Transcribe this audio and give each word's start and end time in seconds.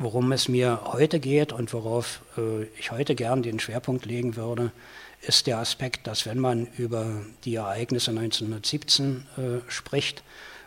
worum 0.00 0.32
es 0.32 0.48
mir 0.48 0.80
heute 0.86 1.20
geht 1.20 1.52
und 1.52 1.72
worauf 1.74 2.22
äh, 2.38 2.64
ich 2.78 2.90
heute 2.90 3.14
gern 3.14 3.42
den 3.42 3.60
Schwerpunkt 3.60 4.06
legen 4.06 4.34
würde, 4.34 4.72
ist 5.20 5.46
der 5.46 5.58
Aspekt, 5.58 6.06
dass 6.06 6.24
wenn 6.24 6.38
man 6.38 6.66
über 6.78 7.20
die 7.44 7.56
Ereignisse 7.56 8.10
1917 8.10 9.26
äh, 9.36 9.70
spricht 9.70 10.24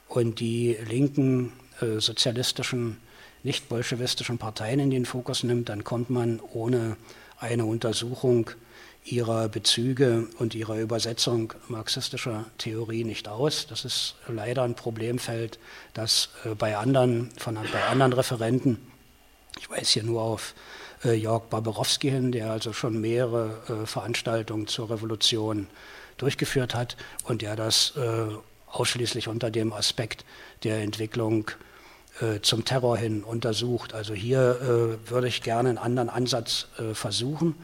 und 0.07 0.39
die 0.39 0.77
linken 0.88 1.51
äh, 1.81 1.99
sozialistischen, 1.99 2.97
nicht 3.41 3.69
bolschewistischen 3.69 4.38
Parteien 4.38 4.79
in 4.79 4.91
den 4.91 5.05
Fokus 5.05 5.43
nimmt, 5.43 5.70
dann 5.70 5.84
kommt 5.84 6.11
man 6.11 6.39
ohne 6.54 6.95
eine 7.39 7.65
Untersuchung 7.65 8.52
ihrer 9.04 9.50
Bezüge 9.50 10.27
und 10.38 10.54
ihrer 10.54 10.79
Übersetzung 10.79 11.54
marxistischer 11.70 12.45
Theorie 12.59 13.04
nicht 13.04 13.27
aus. 13.27 13.65
Das 13.65 13.84
ist 13.84 14.15
leider 14.27 14.61
ein 14.61 14.75
Problemfeld, 14.75 15.57
das 15.95 16.29
äh, 16.45 16.54
bei 16.54 16.77
anderen, 16.77 17.31
von, 17.39 17.55
bei 17.55 17.84
anderen 17.86 18.13
Referenten, 18.13 18.93
ich 19.59 19.70
weiß 19.70 19.89
hier 19.89 20.04
nur 20.04 20.21
auf 20.21 20.54
äh, 21.04 21.14
Jörg 21.14 21.43
Barbarowski 21.43 22.09
hin, 22.09 22.32
der 22.32 22.51
also 22.51 22.73
schon 22.73 23.00
mehrere 23.00 23.57
äh, 23.68 23.86
Veranstaltungen 23.86 24.68
zur 24.68 24.89
Revolution 24.89 25.68
durchgeführt 26.18 26.75
hat 26.75 26.95
und 27.23 27.41
der 27.41 27.55
das 27.55 27.93
ausschließlich 28.68 29.28
unter 29.28 29.50
dem 29.50 29.73
Aspekt 29.73 30.25
der 30.64 30.83
Entwicklung 30.83 31.50
zum 32.44 32.66
Terror 32.66 32.97
hin 32.97 33.23
untersucht. 33.23 33.95
Also 33.95 34.14
hier 34.14 35.00
würde 35.08 35.28
ich 35.28 35.42
gerne 35.42 35.70
einen 35.70 35.80
anderen 35.80 36.09
Ansatz 36.09 36.67
versuchen 36.94 37.56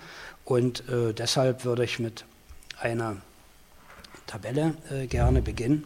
und 0.50 0.90
äh, 0.90 1.14
deshalb 1.14 1.64
würde 1.64 1.84
ich 1.84 2.00
mit 2.00 2.26
einer 2.80 3.18
Tabelle 4.26 4.76
äh, 4.90 5.06
gerne 5.06 5.44
beginnen. 5.44 5.86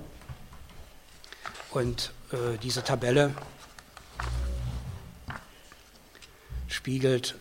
Und 1.71 2.13
äh, 2.31 2.57
diese 2.63 2.81
Tabelle 2.81 3.31
spiegelt 6.73 7.35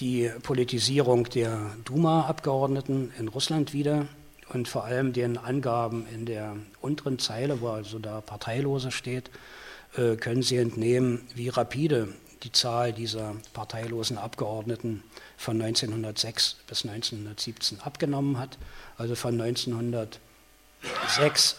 die 0.00 0.28
Politisierung 0.42 1.30
der 1.30 1.70
Duma-Abgeordneten 1.84 3.12
in 3.18 3.28
Russland 3.28 3.72
wider 3.72 4.08
und 4.48 4.66
vor 4.68 4.84
allem 4.84 5.12
den 5.12 5.38
Angaben 5.38 6.06
in 6.12 6.26
der 6.26 6.56
unteren 6.80 7.20
Zeile, 7.20 7.60
wo 7.60 7.68
also 7.68 8.00
da 8.00 8.20
Parteilose 8.20 8.90
steht, 8.90 9.30
äh, 9.96 10.16
können 10.16 10.42
Sie 10.42 10.56
entnehmen, 10.56 11.24
wie 11.34 11.48
rapide 11.48 12.08
die 12.42 12.50
Zahl 12.50 12.92
dieser 12.92 13.36
parteilosen 13.52 14.18
Abgeordneten 14.18 15.04
von 15.36 15.62
1906 15.62 16.56
bis 16.66 16.84
1917 16.84 17.80
abgenommen 17.80 18.38
hat. 18.38 18.58
Also 18.98 19.14
von 19.14 19.40
1906 19.40 20.18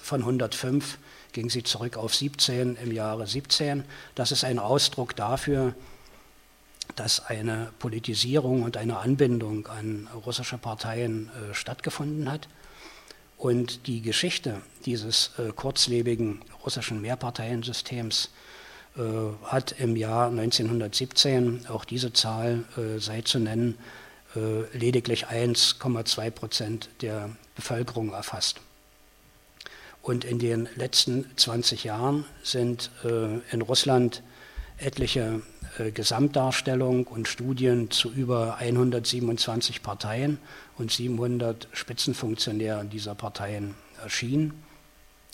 von 0.02 0.20
105 0.22 0.98
ging 1.32 1.50
sie 1.50 1.64
zurück 1.64 1.96
auf 1.98 2.14
17 2.14 2.76
im 2.76 2.92
Jahre 2.92 3.26
17. 3.26 3.84
Das 4.14 4.32
ist 4.32 4.44
ein 4.44 4.60
Ausdruck 4.60 5.16
dafür, 5.16 5.70
dass 5.70 5.95
eine 7.28 7.72
Politisierung 7.80 8.64
und 8.64 8.78
eine 8.78 8.98
Anbindung 8.98 9.68
an 9.68 10.08
russische 10.26 10.58
Parteien 10.58 11.30
äh, 11.30 11.54
stattgefunden 11.54 12.32
hat. 12.32 12.48
Und 13.38 13.88
die 13.88 14.02
Geschichte 14.02 14.62
dieses 14.86 15.32
äh, 15.38 15.52
kurzlebigen 15.52 16.42
russischen 16.64 17.02
Mehrparteiensystems 17.02 18.30
äh, 18.98 19.02
hat 19.44 19.74
im 19.74 19.98
Jahr 19.98 20.30
1917, 20.30 21.68
auch 21.68 21.84
diese 21.84 22.14
Zahl 22.14 22.64
äh, 22.78 22.98
sei 23.00 23.22
zu 23.22 23.40
nennen, 23.40 23.78
äh, 24.36 24.62
lediglich 24.78 25.28
1,2 25.28 26.32
Prozent 26.32 26.90
der 27.02 27.30
Bevölkerung 27.56 28.14
erfasst. 28.14 28.62
Und 30.02 30.24
in 30.24 30.40
den 30.40 30.70
letzten 30.76 31.26
20 31.36 31.84
Jahren 31.84 32.26
sind 32.44 32.92
in 33.04 33.62
Russland 33.64 34.22
etliche 34.78 35.42
Gesamtdarstellungen 35.94 37.06
und 37.06 37.28
Studien 37.28 37.92
zu 37.92 38.12
über 38.12 38.58
127 38.58 39.84
Parteien 39.84 40.40
und 40.78 40.92
700 40.92 41.68
Spitzenfunktionären 41.74 42.90
dieser 42.90 43.16
Parteien 43.16 43.76
erschienen. 44.02 44.64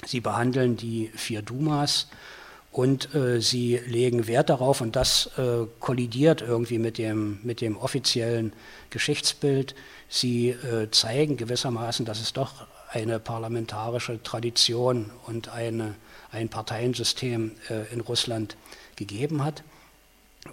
Sie 0.05 0.19
behandeln 0.19 0.77
die 0.77 1.11
vier 1.15 1.41
Dumas, 1.41 2.07
und 2.71 3.13
äh, 3.13 3.41
sie 3.41 3.77
legen 3.85 4.27
Wert 4.27 4.49
darauf, 4.49 4.79
und 4.79 4.95
das 4.95 5.29
äh, 5.37 5.65
kollidiert 5.79 6.41
irgendwie 6.41 6.79
mit 6.79 6.97
dem, 6.97 7.39
mit 7.43 7.59
dem 7.59 7.77
offiziellen 7.77 8.53
Geschichtsbild. 8.89 9.75
Sie 10.07 10.49
äh, 10.49 10.89
zeigen 10.89 11.35
gewissermaßen, 11.35 12.05
dass 12.05 12.21
es 12.21 12.31
doch 12.31 12.65
eine 12.89 13.19
parlamentarische 13.19 14.23
Tradition 14.23 15.11
und 15.27 15.49
eine, 15.49 15.95
ein 16.31 16.47
Parteiensystem 16.47 17.51
äh, 17.69 17.93
in 17.93 17.99
Russland 17.99 18.55
gegeben 18.95 19.43
hat. 19.43 19.63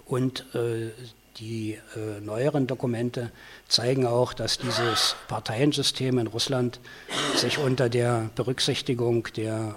Und 0.05 0.45
äh, 0.55 0.91
die 1.37 1.79
äh, 1.95 2.19
neueren 2.21 2.67
Dokumente 2.67 3.31
zeigen 3.67 4.05
auch, 4.05 4.33
dass 4.33 4.57
dieses 4.57 5.15
Parteiensystem 5.27 6.17
in 6.19 6.27
Russland 6.27 6.79
sich 7.35 7.57
unter 7.57 7.89
der 7.89 8.29
Berücksichtigung 8.35 9.27
der 9.35 9.75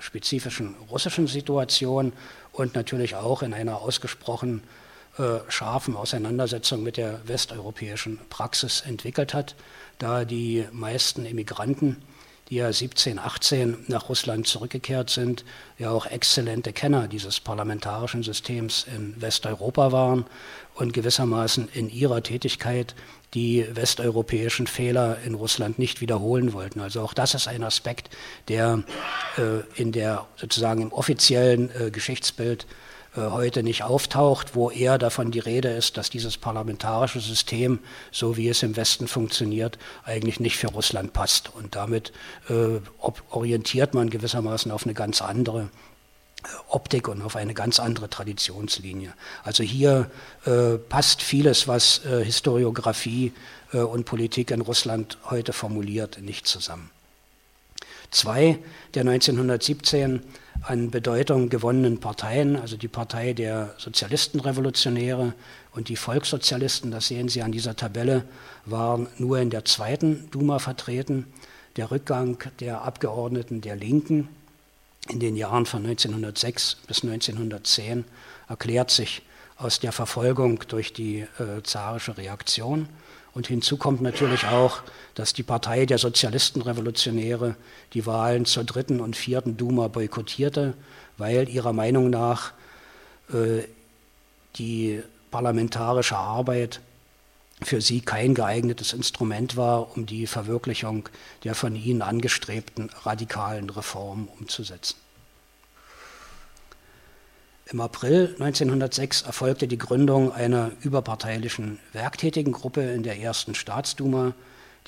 spezifischen 0.00 0.74
russischen 0.90 1.26
Situation 1.26 2.12
und 2.52 2.74
natürlich 2.74 3.14
auch 3.14 3.42
in 3.42 3.54
einer 3.54 3.80
ausgesprochen 3.80 4.62
äh, 5.18 5.38
scharfen 5.48 5.96
Auseinandersetzung 5.96 6.82
mit 6.82 6.96
der 6.96 7.20
westeuropäischen 7.26 8.18
Praxis 8.30 8.80
entwickelt 8.80 9.34
hat, 9.34 9.54
da 9.98 10.24
die 10.24 10.64
meisten 10.72 11.26
Immigranten, 11.26 11.96
die 12.50 12.56
ja 12.56 12.72
17, 12.72 13.18
18 13.18 13.84
nach 13.86 14.08
Russland 14.08 14.46
zurückgekehrt 14.46 15.08
sind, 15.08 15.44
ja 15.78 15.90
auch 15.90 16.06
exzellente 16.06 16.72
Kenner 16.72 17.06
dieses 17.06 17.38
parlamentarischen 17.38 18.24
Systems 18.24 18.86
in 18.94 19.14
Westeuropa 19.20 19.92
waren 19.92 20.26
und 20.74 20.92
gewissermaßen 20.92 21.68
in 21.72 21.88
ihrer 21.88 22.22
Tätigkeit 22.22 22.94
die 23.34 23.64
westeuropäischen 23.72 24.66
Fehler 24.66 25.18
in 25.24 25.34
Russland 25.34 25.78
nicht 25.78 26.00
wiederholen 26.00 26.52
wollten. 26.52 26.80
Also 26.80 27.00
auch 27.02 27.14
das 27.14 27.34
ist 27.34 27.46
ein 27.46 27.62
Aspekt, 27.62 28.10
der 28.48 28.82
äh, 29.38 29.60
in 29.80 29.92
der 29.92 30.26
sozusagen 30.36 30.82
im 30.82 30.92
offiziellen 30.92 31.70
äh, 31.70 31.90
Geschichtsbild 31.92 32.66
heute 33.16 33.62
nicht 33.62 33.82
auftaucht, 33.82 34.54
wo 34.54 34.70
eher 34.70 34.96
davon 34.96 35.30
die 35.32 35.40
Rede 35.40 35.68
ist, 35.68 35.96
dass 35.96 36.10
dieses 36.10 36.36
parlamentarische 36.36 37.20
System, 37.20 37.80
so 38.12 38.36
wie 38.36 38.48
es 38.48 38.62
im 38.62 38.76
Westen 38.76 39.08
funktioniert, 39.08 39.78
eigentlich 40.04 40.38
nicht 40.38 40.56
für 40.56 40.68
Russland 40.68 41.12
passt. 41.12 41.52
Und 41.54 41.74
damit 41.74 42.12
äh, 42.48 42.80
orientiert 43.30 43.94
man 43.94 44.10
gewissermaßen 44.10 44.70
auf 44.70 44.84
eine 44.84 44.94
ganz 44.94 45.22
andere 45.22 45.70
Optik 46.68 47.08
und 47.08 47.20
auf 47.22 47.36
eine 47.36 47.52
ganz 47.52 47.80
andere 47.80 48.08
Traditionslinie. 48.08 49.12
Also 49.42 49.62
hier 49.62 50.10
äh, 50.46 50.78
passt 50.78 51.22
vieles, 51.22 51.68
was 51.68 52.04
äh, 52.04 52.24
Historiographie 52.24 53.32
äh, 53.72 53.78
und 53.78 54.04
Politik 54.04 54.50
in 54.50 54.62
Russland 54.62 55.18
heute 55.24 55.52
formuliert, 55.52 56.20
nicht 56.22 56.46
zusammen. 56.46 56.90
Zwei 58.10 58.58
der 58.94 59.02
1917 59.02 60.22
an 60.62 60.90
Bedeutung 60.90 61.48
gewonnenen 61.48 62.00
Parteien, 62.00 62.56
also 62.56 62.76
die 62.76 62.88
Partei 62.88 63.32
der 63.32 63.74
Sozialistenrevolutionäre 63.78 65.32
und 65.72 65.88
die 65.88 65.96
Volkssozialisten, 65.96 66.90
das 66.90 67.08
sehen 67.08 67.28
Sie 67.28 67.42
an 67.42 67.52
dieser 67.52 67.76
Tabelle, 67.76 68.24
waren 68.66 69.08
nur 69.18 69.38
in 69.38 69.50
der 69.50 69.64
zweiten 69.64 70.28
Duma 70.30 70.58
vertreten. 70.58 71.26
Der 71.76 71.90
Rückgang 71.90 72.38
der 72.60 72.82
Abgeordneten 72.82 73.60
der 73.60 73.76
Linken 73.76 74.28
in 75.08 75.20
den 75.20 75.36
Jahren 75.36 75.66
von 75.66 75.84
1906 75.84 76.76
bis 76.86 77.02
1910 77.02 78.04
erklärt 78.48 78.90
sich 78.90 79.22
aus 79.56 79.78
der 79.80 79.92
Verfolgung 79.92 80.62
durch 80.68 80.92
die 80.92 81.20
äh, 81.20 81.62
zarische 81.62 82.16
Reaktion. 82.16 82.88
Und 83.32 83.46
hinzu 83.46 83.76
kommt 83.76 84.00
natürlich 84.00 84.46
auch, 84.46 84.82
dass 85.14 85.32
die 85.32 85.42
Partei 85.42 85.86
der 85.86 85.98
Sozialistenrevolutionäre 85.98 87.56
die 87.94 88.06
Wahlen 88.06 88.44
zur 88.44 88.64
dritten 88.64 89.00
und 89.00 89.16
vierten 89.16 89.56
Duma 89.56 89.88
boykottierte, 89.88 90.74
weil 91.16 91.48
ihrer 91.48 91.72
Meinung 91.72 92.10
nach 92.10 92.52
äh, 93.32 93.62
die 94.56 95.02
parlamentarische 95.30 96.16
Arbeit 96.16 96.80
für 97.62 97.80
sie 97.80 98.00
kein 98.00 98.34
geeignetes 98.34 98.92
Instrument 98.92 99.56
war, 99.56 99.96
um 99.96 100.06
die 100.06 100.26
Verwirklichung 100.26 101.08
der 101.44 101.54
von 101.54 101.76
ihnen 101.76 102.02
angestrebten 102.02 102.90
radikalen 103.04 103.70
Reformen 103.70 104.28
umzusetzen. 104.38 104.96
Im 107.72 107.80
April 107.80 108.34
1906 108.40 109.22
erfolgte 109.22 109.68
die 109.68 109.78
Gründung 109.78 110.32
einer 110.32 110.72
überparteilichen 110.80 111.78
Werktätigengruppe 111.92 112.80
in 112.80 113.04
der 113.04 113.20
ersten 113.20 113.54
Staatsduma, 113.54 114.34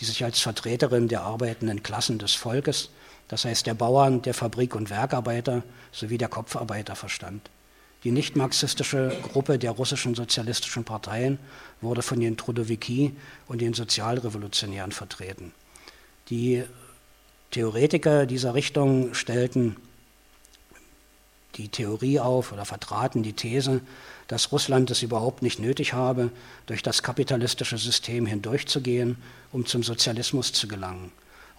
die 0.00 0.04
sich 0.04 0.24
als 0.24 0.40
Vertreterin 0.40 1.06
der 1.06 1.22
arbeitenden 1.22 1.84
Klassen 1.84 2.18
des 2.18 2.34
Volkes, 2.34 2.90
das 3.28 3.44
heißt 3.44 3.68
der 3.68 3.74
Bauern, 3.74 4.22
der 4.22 4.34
Fabrik- 4.34 4.74
und 4.74 4.90
Werkarbeiter 4.90 5.62
sowie 5.92 6.18
der 6.18 6.26
Kopfarbeiter 6.26 6.96
verstand. 6.96 7.50
Die 8.02 8.10
nicht-marxistische 8.10 9.16
Gruppe 9.30 9.60
der 9.60 9.70
russischen 9.70 10.16
sozialistischen 10.16 10.82
Parteien 10.82 11.38
wurde 11.82 12.02
von 12.02 12.18
den 12.18 12.36
Trudowiki 12.36 13.14
und 13.46 13.60
den 13.60 13.74
Sozialrevolutionären 13.74 14.90
vertreten. 14.90 15.52
Die 16.30 16.64
Theoretiker 17.52 18.26
dieser 18.26 18.54
Richtung 18.54 19.14
stellten 19.14 19.76
die 21.56 21.68
Theorie 21.68 22.18
auf 22.18 22.52
oder 22.52 22.64
vertraten 22.64 23.22
die 23.22 23.34
These, 23.34 23.80
dass 24.28 24.52
Russland 24.52 24.90
es 24.90 25.02
überhaupt 25.02 25.42
nicht 25.42 25.58
nötig 25.58 25.92
habe, 25.92 26.30
durch 26.66 26.82
das 26.82 27.02
kapitalistische 27.02 27.78
System 27.78 28.26
hindurchzugehen, 28.26 29.16
um 29.52 29.66
zum 29.66 29.82
Sozialismus 29.82 30.52
zu 30.52 30.68
gelangen. 30.68 31.12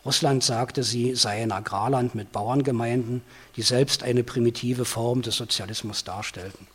Russland, 0.05 0.43
sagte 0.43 0.83
sie, 0.83 1.15
sei 1.15 1.41
ein 1.41 1.51
Agrarland 1.51 2.13
mit 2.13 2.31
Bauerngemeinden, 2.31 3.21
die 3.55 3.61
selbst 3.61 4.03
eine 4.03 4.23
primitive 4.23 4.83
Form 4.83 5.21
des 5.21 5.37
Sozialismus 5.37 6.03
darstellten. 6.03 6.67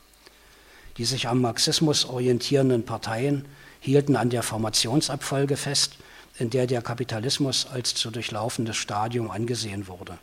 Die 0.97 1.05
sich 1.05 1.29
am 1.29 1.41
Marxismus 1.41 2.07
orientierenden 2.07 2.85
Parteien 2.85 3.45
hielten 3.81 4.17
an 4.17 4.31
der 4.31 4.43
Formationsabfolge 4.43 5.57
fest, 5.57 5.97
in 6.39 6.51
der 6.51 6.67
der 6.67 6.83
Kapitalismus 6.83 7.67
als 7.67 7.95
zu 7.95 8.11
durchlaufendes 8.11 8.77
Stadium 8.77 9.31
angesehen 9.31 9.89
wurde. 9.89 10.19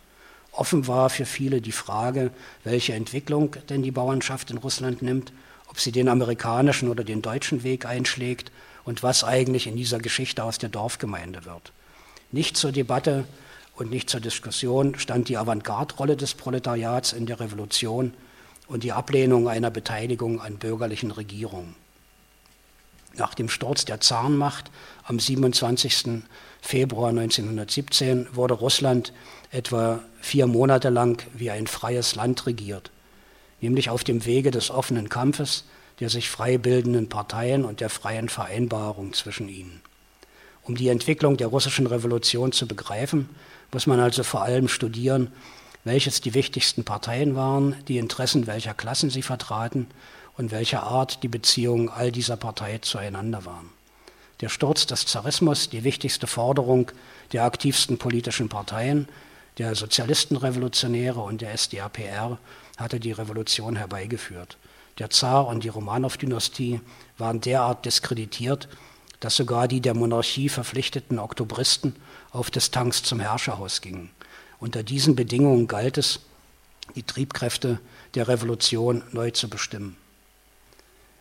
Offen 0.56 0.88
war 0.88 1.10
für 1.10 1.26
viele 1.26 1.62
die 1.62 1.74
Frage, 1.74 2.32
welche 2.64 2.94
Entwicklung 2.94 3.56
denn 3.70 3.84
die 3.84 3.92
Bauernschaft 3.92 4.52
in 4.52 4.58
Russland 4.58 5.02
nimmt, 5.02 5.34
ob 5.68 5.80
sie 5.80 5.92
den 5.92 6.08
amerikanischen 6.08 6.90
oder 6.90 7.04
den 7.04 7.22
deutschen 7.22 7.64
Weg 7.64 7.86
einschlägt 7.86 8.52
und 8.86 9.04
was 9.04 9.24
eigentlich 9.24 9.68
in 9.68 9.76
dieser 9.76 10.00
Geschichte 10.00 10.44
aus 10.44 10.58
der 10.58 10.70
Dorfgemeinde 10.70 11.44
wird. 11.44 11.74
Nicht 12.32 12.56
zur 12.56 12.72
Debatte 12.72 13.26
und 13.76 13.92
nicht 13.92 14.10
zur 14.10 14.22
Diskussion 14.22 14.98
stand 14.98 15.28
die 15.28 15.38
Avantgarde-Rolle 15.38 16.16
des 16.16 16.34
Proletariats 16.36 17.12
in 17.12 17.26
der 17.26 17.42
Revolution 17.42 18.14
und 18.68 18.84
die 18.84 18.94
Ablehnung 18.94 19.50
einer 19.50 19.72
Beteiligung 19.72 20.40
an 20.40 20.58
bürgerlichen 20.58 21.12
Regierungen. 21.12 21.76
Nach 23.18 23.34
dem 23.34 23.50
Sturz 23.50 23.86
der 23.86 24.02
Zarenmacht 24.02 24.72
am 25.04 25.20
27. 25.20 26.24
Februar 26.66 27.10
1917 27.10 28.28
wurde 28.34 28.56
Russland 28.56 29.14
etwa 29.52 30.02
vier 30.20 30.48
Monate 30.48 30.90
lang 30.90 31.24
wie 31.34 31.52
ein 31.52 31.68
freies 31.68 32.16
Land 32.16 32.48
regiert, 32.48 32.92
nämlich 33.62 33.90
auf 33.90 34.04
dem 34.04 34.26
Wege 34.26 34.52
des 34.52 34.72
offenen 34.72 35.10
Kampfes 35.10 35.66
der 36.00 36.10
sich 36.10 36.30
frei 36.30 36.58
bildenden 36.58 37.10
Parteien 37.10 37.64
und 37.66 37.80
der 37.80 37.90
freien 37.90 38.30
Vereinbarung 38.30 39.14
zwischen 39.14 39.48
ihnen. 39.48 39.82
Um 40.64 40.76
die 40.76 40.90
Entwicklung 40.90 41.38
der 41.38 41.48
russischen 41.48 41.88
Revolution 41.88 42.52
zu 42.52 42.68
begreifen, 42.68 43.30
muss 43.72 43.88
man 43.88 44.00
also 44.00 44.24
vor 44.24 44.42
allem 44.42 44.68
studieren, 44.68 45.32
welches 45.84 46.20
die 46.20 46.34
wichtigsten 46.34 46.84
Parteien 46.84 47.36
waren, 47.36 47.76
die 47.88 47.98
Interessen 47.98 48.48
welcher 48.48 48.74
Klassen 48.74 49.10
sie 49.10 49.22
vertraten 49.22 49.88
und 50.38 50.52
welcher 50.52 50.84
Art 50.84 51.22
die 51.24 51.28
Beziehungen 51.28 51.90
all 51.90 52.12
dieser 52.12 52.36
Parteien 52.36 52.82
zueinander 52.82 53.46
waren. 53.46 53.70
Der 54.42 54.50
Sturz 54.50 54.86
des 54.86 55.06
Zarismus, 55.06 55.70
die 55.70 55.84
wichtigste 55.84 56.28
Forderung 56.28 56.92
der 57.32 57.44
aktivsten 57.44 57.98
politischen 57.98 58.50
Parteien, 58.50 59.08
der 59.58 59.76
Sozialistenrevolutionäre 59.76 61.22
und 61.22 61.42
der 61.42 61.58
SDAPR, 61.58 62.38
hatte 62.78 63.00
die 63.00 63.14
Revolution 63.14 63.78
herbeigeführt. 63.78 64.58
Der 65.00 65.10
Zar 65.10 65.48
und 65.48 65.64
die 65.64 65.70
Romanow-Dynastie 65.70 66.82
waren 67.18 67.42
derart 67.42 67.86
diskreditiert, 67.86 68.68
dass 69.20 69.38
sogar 69.38 69.68
die 69.68 69.82
der 69.82 69.94
Monarchie 69.94 70.50
verpflichteten 70.50 71.20
Oktobristen 71.20 71.96
auf 72.32 72.52
Distanz 72.52 73.04
zum 73.04 73.20
Herrscherhaus 73.20 73.82
gingen. 73.82 74.10
Unter 74.60 74.84
diesen 74.84 75.16
Bedingungen 75.16 75.68
galt 75.68 75.98
es, 75.98 76.20
die 76.96 77.04
Triebkräfte 77.04 77.80
der 78.14 78.28
Revolution 78.28 79.04
neu 79.12 79.32
zu 79.32 79.50
bestimmen. 79.50 79.98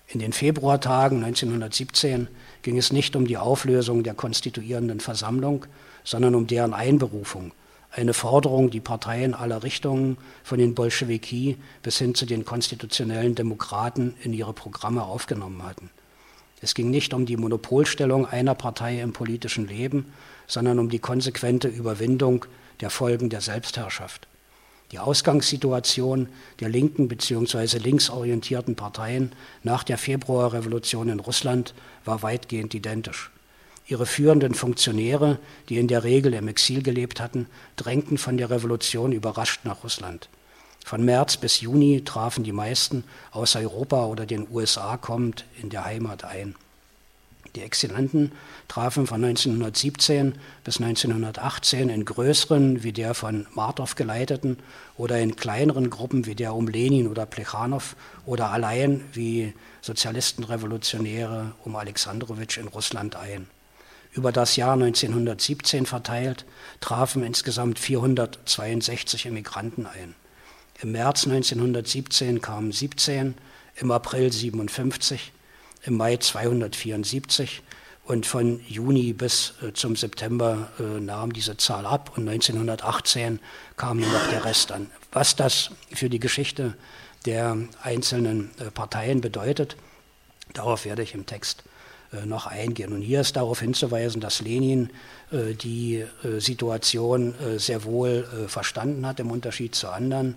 In 0.08 0.20
den 0.20 0.32
Februartagen 0.32 1.24
1917 1.24 2.28
ging 2.62 2.76
es 2.76 2.92
nicht 2.92 3.16
um 3.16 3.26
die 3.26 3.38
Auflösung 3.38 4.02
der 4.02 4.14
konstituierenden 4.14 5.00
Versammlung, 5.00 5.66
sondern 6.04 6.34
um 6.34 6.46
deren 6.46 6.74
Einberufung, 6.74 7.52
eine 7.90 8.12
Forderung, 8.12 8.70
die 8.70 8.80
Parteien 8.80 9.34
aller 9.34 9.62
Richtungen, 9.62 10.18
von 10.42 10.58
den 10.58 10.74
Bolschewiki 10.74 11.56
bis 11.82 11.98
hin 11.98 12.14
zu 12.14 12.26
den 12.26 12.44
konstitutionellen 12.44 13.34
Demokraten, 13.34 14.14
in 14.22 14.32
ihre 14.32 14.52
Programme 14.52 15.04
aufgenommen 15.04 15.62
hatten. 15.62 15.90
Es 16.60 16.74
ging 16.74 16.90
nicht 16.90 17.14
um 17.14 17.26
die 17.26 17.36
Monopolstellung 17.36 18.26
einer 18.26 18.54
Partei 18.54 19.00
im 19.00 19.12
politischen 19.12 19.68
Leben, 19.68 20.12
sondern 20.46 20.78
um 20.78 20.88
die 20.88 20.98
konsequente 20.98 21.68
Überwindung 21.68 22.46
der 22.80 22.90
Folgen 22.90 23.30
der 23.30 23.40
Selbstherrschaft. 23.40 24.26
Die 24.92 24.98
Ausgangssituation 24.98 26.28
der 26.60 26.68
linken 26.68 27.08
bzw. 27.08 27.78
linksorientierten 27.78 28.76
Parteien 28.76 29.32
nach 29.62 29.82
der 29.82 29.98
Februarrevolution 29.98 31.08
in 31.08 31.20
Russland 31.20 31.74
war 32.04 32.22
weitgehend 32.22 32.74
identisch. 32.74 33.30
Ihre 33.86 34.06
führenden 34.06 34.54
Funktionäre, 34.54 35.38
die 35.68 35.78
in 35.78 35.88
der 35.88 36.04
Regel 36.04 36.32
im 36.34 36.48
Exil 36.48 36.82
gelebt 36.82 37.20
hatten, 37.20 37.46
drängten 37.76 38.16
von 38.16 38.36
der 38.36 38.50
Revolution 38.50 39.12
überrascht 39.12 39.60
nach 39.64 39.84
Russland. 39.84 40.28
Von 40.84 41.04
März 41.04 41.38
bis 41.38 41.60
Juni 41.60 42.02
trafen 42.04 42.44
die 42.44 42.52
meisten 42.52 43.04
aus 43.30 43.56
Europa 43.56 44.06
oder 44.06 44.26
den 44.26 44.46
USA 44.50 44.96
kommend 44.96 45.44
in 45.60 45.70
der 45.70 45.84
Heimat 45.84 46.24
ein. 46.24 46.54
Die 47.56 47.62
Exilanten 47.62 48.32
trafen 48.66 49.06
von 49.06 49.24
1917 49.24 50.34
bis 50.64 50.80
1918 50.80 51.88
in 51.88 52.04
größeren 52.04 52.82
wie 52.82 52.92
der 52.92 53.14
von 53.14 53.46
Martov 53.54 53.94
geleiteten 53.94 54.58
oder 54.96 55.20
in 55.20 55.36
kleineren 55.36 55.88
Gruppen 55.88 56.26
wie 56.26 56.34
der 56.34 56.54
um 56.54 56.66
Lenin 56.66 57.06
oder 57.06 57.26
Plechanow 57.26 57.94
oder 58.26 58.50
allein 58.50 59.04
wie 59.12 59.54
Sozialistenrevolutionäre 59.82 61.52
um 61.64 61.76
Alexandrowitsch 61.76 62.58
in 62.58 62.66
Russland 62.66 63.14
ein. 63.14 63.46
Über 64.14 64.32
das 64.32 64.56
Jahr 64.56 64.74
1917 64.74 65.86
verteilt 65.86 66.44
trafen 66.80 67.22
insgesamt 67.22 67.78
462 67.78 69.26
Emigranten 69.26 69.86
ein. 69.86 70.16
Im 70.82 70.92
März 70.92 71.26
1917 71.26 72.40
kamen 72.40 72.72
17, 72.72 73.34
im 73.76 73.90
April 73.90 74.32
57, 74.32 75.32
im 75.86 75.96
Mai 75.96 76.16
274 76.16 77.62
und 78.04 78.26
von 78.26 78.60
Juni 78.68 79.12
bis 79.12 79.54
äh, 79.62 79.72
zum 79.72 79.96
September 79.96 80.68
äh, 80.78 81.00
nahm 81.00 81.32
diese 81.32 81.56
Zahl 81.56 81.86
ab 81.86 82.12
und 82.16 82.28
1918 82.28 83.40
kam 83.76 83.98
nur 83.98 84.10
noch 84.10 84.28
der 84.28 84.44
Rest 84.44 84.72
an. 84.72 84.90
Was 85.12 85.36
das 85.36 85.70
für 85.92 86.10
die 86.10 86.20
Geschichte 86.20 86.74
der 87.24 87.56
einzelnen 87.82 88.50
äh, 88.58 88.70
Parteien 88.70 89.20
bedeutet, 89.20 89.76
darauf 90.52 90.84
werde 90.84 91.02
ich 91.02 91.14
im 91.14 91.26
Text 91.26 91.64
noch 92.26 92.46
eingehen. 92.46 92.92
Und 92.92 93.02
hier 93.02 93.22
ist 93.22 93.34
darauf 93.34 93.58
hinzuweisen, 93.58 94.20
dass 94.20 94.40
Lenin 94.40 94.90
die 95.32 96.04
Situation 96.38 97.34
sehr 97.56 97.82
wohl 97.82 98.46
verstanden 98.46 99.04
hat, 99.04 99.18
im 99.18 99.32
Unterschied 99.32 99.74
zu 99.74 99.88
anderen 99.88 100.36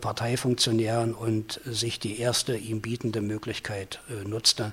Parteifunktionären 0.00 1.14
und 1.14 1.60
sich 1.64 2.00
die 2.00 2.18
erste 2.18 2.56
ihm 2.56 2.80
bietende 2.80 3.20
Möglichkeit 3.20 4.00
nutzte, 4.24 4.72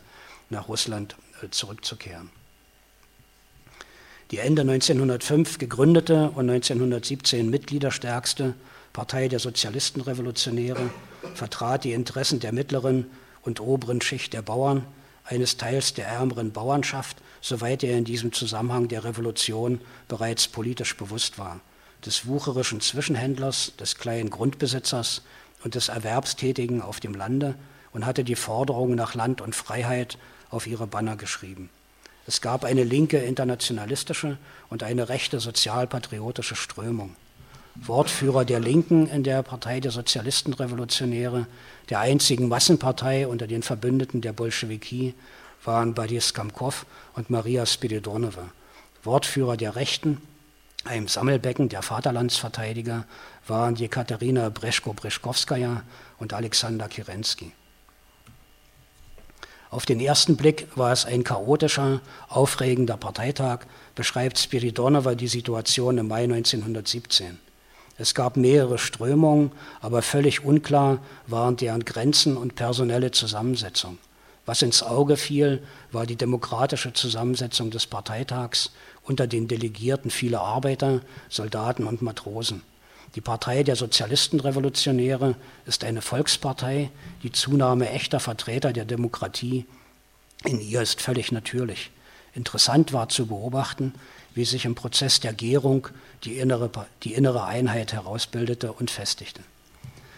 nach 0.50 0.68
Russland 0.68 1.15
zurückzukehren. 1.51 2.29
Die 4.32 4.39
Ende 4.39 4.63
1905 4.63 5.60
gegründete 5.60 6.32
und 6.32 6.50
1917 6.50 7.50
mitgliederstärkste 7.50 8.55
Partei 8.91 9.27
der 9.27 9.39
Sozialistenrevolutionäre 9.39 10.89
vertrat 11.36 11.84
die 11.84 11.93
Interessen 11.93 12.39
der 12.39 12.51
mittleren 12.51 13.05
und 13.43 13.60
oberen 13.60 14.01
Schicht 14.01 14.34
der 14.34 14.41
Bauern 14.41 14.86
eines 15.25 15.58
Teils 15.58 15.93
der 15.93 16.08
ärmeren 16.08 16.51
Bauernschaft, 16.51 17.17
soweit 17.41 17.84
er 17.84 17.98
in 17.98 18.05
diesem 18.05 18.34
Zusammenhang 18.34 18.88
der 18.88 19.03
Revolution 19.03 19.79
bereits 20.08 20.48
politisch 20.48 20.98
bewusst 20.98 21.38
war, 21.38 21.60
des 22.05 22.27
wucherischen 22.27 22.81
Zwischenhändlers, 22.81 23.74
des 23.79 23.98
kleinen 23.98 24.29
Grundbesitzers 24.29 25.22
und 25.63 25.75
des 25.75 25.89
Erwerbstätigen 25.89 26.81
auf 26.81 27.00
dem 27.00 27.13
Lande 27.13 27.55
und 27.91 28.05
hatte 28.05 28.24
die 28.24 28.36
Forderung 28.36 28.95
nach 28.95 29.15
Land 29.15 29.41
und 29.41 29.55
Freiheit 29.55 30.17
auf 30.50 30.67
ihre 30.67 30.88
Banner 30.88 31.15
geschrieben. 31.15 31.69
Es 32.25 32.41
gab 32.41 32.63
eine 32.63 32.83
linke 32.83 33.17
internationalistische 33.17 34.38
und 34.69 34.83
eine 34.83 35.10
rechte 35.10 35.39
sozialpatriotische 35.39 36.55
Strömung. 36.55 37.15
Wortführer 37.75 38.45
der 38.45 38.60
Linken 38.60 39.07
in 39.07 39.24
der 39.24 39.41
Partei 39.41 39.79
der 39.79 39.91
Sozialistenrevolutionäre, 39.91 41.48
der 41.89 42.00
einzigen 42.00 42.48
Massenpartei 42.48 43.27
unter 43.27 43.48
den 43.48 43.63
Verbündeten 43.63 44.22
der 44.22 44.31
Bolschewiki, 44.31 45.15
waren 45.63 45.93
Badis 45.93 46.33
Kamkov 46.33 46.86
und 47.15 47.29
Maria 47.29 47.65
Spiridonova. 47.65 48.50
Wortführer 49.03 49.57
der 49.57 49.75
Rechten, 49.75 50.22
einem 50.83 51.07
Sammelbecken 51.07 51.69
der 51.69 51.81
Vaterlandsverteidiger, 51.81 53.05
waren 53.47 53.75
Jekaterina 53.75 54.49
Breschko-Breschkowskaja 54.49 55.83
und 56.17 56.33
Alexander 56.33 56.87
Kerensky. 56.87 57.53
Auf 59.69 59.85
den 59.87 59.99
ersten 59.99 60.37
Blick 60.37 60.67
war 60.75 60.91
es 60.91 61.05
ein 61.05 61.23
chaotischer, 61.23 62.01
aufregender 62.29 62.95
Parteitag, 62.95 63.61
beschreibt 63.95 64.37
Spiridonova 64.37 65.15
die 65.15 65.27
Situation 65.27 65.97
im 65.97 66.07
Mai 66.07 66.25
1917. 66.25 67.39
Es 67.97 68.13
gab 68.13 68.37
mehrere 68.37 68.77
Strömungen, 68.77 69.51
aber 69.81 70.01
völlig 70.01 70.43
unklar 70.43 70.99
waren 71.27 71.57
deren 71.57 71.85
Grenzen 71.85 72.37
und 72.37 72.55
personelle 72.55 73.11
Zusammensetzung. 73.11 73.97
Was 74.45 74.61
ins 74.61 74.83
Auge 74.83 75.15
fiel, 75.15 75.63
war 75.91 76.05
die 76.05 76.17
demokratische 76.17 76.93
Zusammensetzung 76.93 77.71
des 77.71 77.87
Parteitags 77.87 78.71
unter 79.03 79.27
den 79.27 79.48
Delegierten 79.48 80.12
viele 80.12 80.39
Arbeiter, 80.39 81.01
Soldaten 81.29 81.86
und 81.86 82.01
Matrosen. 82.01 82.62
Die 83.15 83.22
Partei 83.22 83.63
der 83.63 83.75
Sozialistenrevolutionäre 83.75 85.36
ist 85.65 85.83
eine 85.83 86.01
Volkspartei. 86.01 86.89
Die 87.22 87.31
Zunahme 87.31 87.89
echter 87.89 88.19
Vertreter 88.19 88.74
der 88.74 88.86
Demokratie 88.86 89.65
in 90.43 90.60
ihr 90.60 90.81
ist 90.81 91.01
völlig 91.01 91.31
natürlich. 91.31 91.91
Interessant 92.33 92.91
war 92.91 93.10
zu 93.10 93.27
beobachten, 93.27 93.93
wie 94.33 94.45
sich 94.45 94.65
im 94.65 94.75
Prozess 94.75 95.19
der 95.19 95.33
Gärung 95.33 95.88
die 96.24 96.38
innere, 96.38 96.69
die 97.03 97.13
innere 97.13 97.45
Einheit 97.45 97.93
herausbildete 97.93 98.74
und 98.74 98.89
festigte. 98.89 99.41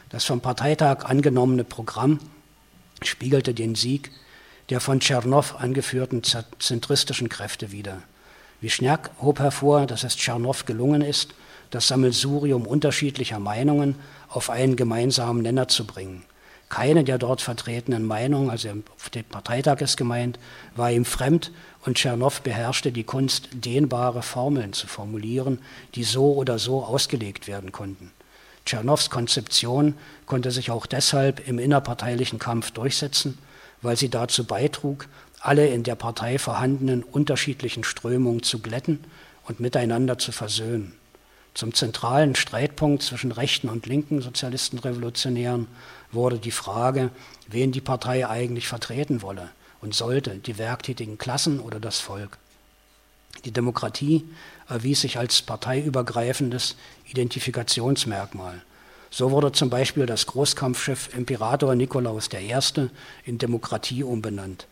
Das 0.10 0.24
vom 0.24 0.40
Parteitag 0.40 1.04
angenommene 1.06 1.64
Programm 1.64 2.20
spiegelte 3.04 3.54
den 3.54 3.76
Sieg 3.76 4.12
der 4.70 4.80
von 4.80 5.00
Tschernow 5.00 5.56
angeführten 5.56 6.24
zentristischen 6.24 7.30
Kräfte 7.30 7.72
wider. 7.72 8.02
Wischniak 8.62 9.12
hob 9.22 9.40
hervor, 9.40 9.86
dass 9.86 10.04
es 10.04 10.16
Tschernow 10.16 10.66
gelungen 10.66 11.02
ist, 11.02 11.34
das 11.72 11.88
Sammelsurium 11.88 12.66
unterschiedlicher 12.66 13.40
Meinungen 13.40 13.96
auf 14.30 14.50
einen 14.50 14.76
gemeinsamen 14.76 15.42
Nenner 15.42 15.68
zu 15.68 15.86
bringen. 15.86 16.24
Keine 16.70 17.04
der 17.04 17.18
dort 17.18 17.42
vertretenen 17.42 18.06
Meinungen, 18.06 18.50
also 18.50 18.70
auf 18.96 19.10
dem 19.10 19.24
Parteitag 19.24 19.82
ist 19.82 19.98
gemeint, 19.98 20.40
war 20.76 20.92
ihm 20.92 21.06
fremd 21.06 21.52
und 21.86 21.98
Tschernow 21.98 22.42
beherrschte 22.42 22.92
die 22.92 23.04
Kunst, 23.04 23.50
dehnbare 23.54 24.24
Formeln 24.24 24.74
zu 24.74 24.88
formulieren, 24.88 25.60
die 25.94 26.04
so 26.04 26.34
oder 26.34 26.58
so 26.58 26.84
ausgelegt 26.84 27.48
werden 27.48 27.72
konnten. 27.72 28.12
Tschernows 28.66 29.12
Konzeption 29.12 29.94
konnte 30.26 30.50
sich 30.50 30.72
auch 30.72 30.88
deshalb 30.88 31.48
im 31.48 31.60
innerparteilichen 31.60 32.40
Kampf 32.40 32.72
durchsetzen, 32.72 33.38
weil 33.84 33.96
sie 33.96 34.10
dazu 34.10 34.46
beitrug, 34.46 35.08
alle 35.46 35.68
in 35.68 35.84
der 35.84 35.96
Partei 35.96 36.38
vorhandenen 36.38 37.04
unterschiedlichen 37.04 37.84
Strömungen 37.84 38.44
zu 38.44 38.60
glätten 38.60 39.04
und 39.48 39.60
miteinander 39.60 40.18
zu 40.18 40.32
versöhnen. 40.32 40.94
Zum 41.54 41.74
zentralen 41.74 42.36
Streitpunkt 42.36 43.04
zwischen 43.04 43.32
rechten 43.32 43.70
und 43.70 43.86
linken 43.86 44.22
Sozialistenrevolutionären 44.22 45.68
wurde 46.12 46.38
die 46.38 46.52
Frage, 46.52 47.12
wen 47.48 47.72
die 47.72 47.82
Partei 47.82 48.28
eigentlich 48.28 48.68
vertreten 48.68 49.22
wolle 49.22 49.50
und 49.82 49.94
sollte, 49.94 50.32
die 50.32 50.58
werktätigen 50.58 51.18
Klassen 51.18 51.60
oder 51.60 51.80
das 51.80 52.00
Volk. 52.00 52.38
Die 53.46 53.52
Demokratie 53.52 54.26
erwies 54.68 55.02
sich 55.02 55.18
als 55.18 55.42
parteiübergreifendes 55.42 56.76
Identifikationsmerkmal. 57.08 58.62
So 59.12 59.32
wurde 59.32 59.52
zum 59.52 59.70
Beispiel 59.70 60.06
das 60.06 60.26
Großkampfschiff 60.26 61.16
Imperator 61.16 61.76
Nikolaus 61.76 62.30
I. 62.34 62.90
in 63.24 63.38
Demokratie 63.38 64.04
umbenannt. 64.04 64.68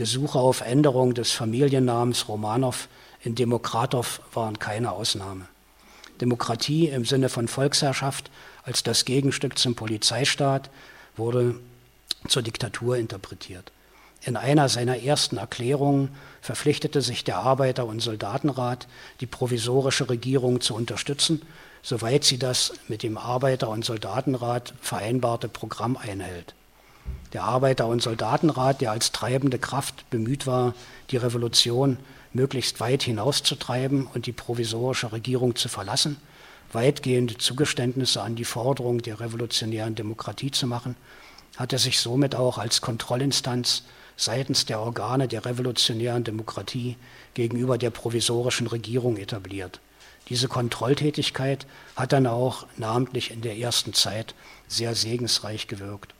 Gesuche 0.00 0.38
auf 0.38 0.62
Änderung 0.62 1.12
des 1.12 1.30
Familiennamens 1.30 2.26
Romanow 2.26 2.88
in 3.22 3.34
Demokratow 3.34 4.22
waren 4.32 4.58
keine 4.58 4.92
Ausnahme. 4.92 5.44
Demokratie 6.22 6.88
im 6.88 7.04
Sinne 7.04 7.28
von 7.28 7.48
Volksherrschaft 7.48 8.30
als 8.62 8.82
das 8.82 9.04
Gegenstück 9.04 9.58
zum 9.58 9.74
Polizeistaat 9.74 10.70
wurde 11.18 11.60
zur 12.28 12.40
Diktatur 12.40 12.96
interpretiert. 12.96 13.72
In 14.24 14.38
einer 14.38 14.70
seiner 14.70 15.02
ersten 15.02 15.36
Erklärungen 15.36 16.08
verpflichtete 16.40 17.02
sich 17.02 17.22
der 17.22 17.36
Arbeiter- 17.36 17.84
und 17.84 18.00
Soldatenrat, 18.00 18.88
die 19.20 19.26
provisorische 19.26 20.08
Regierung 20.08 20.62
zu 20.62 20.74
unterstützen, 20.74 21.42
soweit 21.82 22.24
sie 22.24 22.38
das 22.38 22.72
mit 22.88 23.02
dem 23.02 23.18
Arbeiter- 23.18 23.68
und 23.68 23.84
Soldatenrat 23.84 24.72
vereinbarte 24.80 25.50
Programm 25.50 25.98
einhält. 25.98 26.54
Der 27.32 27.44
Arbeiter- 27.44 27.86
und 27.86 28.02
Soldatenrat, 28.02 28.80
der 28.80 28.90
als 28.90 29.12
treibende 29.12 29.58
Kraft 29.58 30.08
bemüht 30.10 30.46
war, 30.46 30.74
die 31.10 31.16
Revolution 31.16 31.98
möglichst 32.32 32.80
weit 32.80 33.02
hinauszutreiben 33.02 34.06
und 34.06 34.26
die 34.26 34.32
provisorische 34.32 35.12
Regierung 35.12 35.56
zu 35.56 35.68
verlassen, 35.68 36.16
weitgehende 36.72 37.36
Zugeständnisse 37.36 38.22
an 38.22 38.36
die 38.36 38.44
Forderung 38.44 39.02
der 39.02 39.20
revolutionären 39.20 39.94
Demokratie 39.94 40.50
zu 40.50 40.66
machen, 40.66 40.96
hatte 41.56 41.78
sich 41.78 42.00
somit 42.00 42.34
auch 42.34 42.58
als 42.58 42.80
Kontrollinstanz 42.80 43.84
seitens 44.16 44.66
der 44.66 44.80
Organe 44.80 45.28
der 45.28 45.44
revolutionären 45.44 46.24
Demokratie 46.24 46.96
gegenüber 47.34 47.78
der 47.78 47.90
provisorischen 47.90 48.66
Regierung 48.66 49.16
etabliert. 49.16 49.80
Diese 50.28 50.46
Kontrolltätigkeit 50.46 51.66
hat 51.96 52.12
dann 52.12 52.26
auch 52.26 52.66
namentlich 52.76 53.30
in 53.30 53.40
der 53.40 53.56
ersten 53.56 53.94
Zeit 53.94 54.34
sehr 54.68 54.94
segensreich 54.94 55.66
gewirkt. 55.66 56.14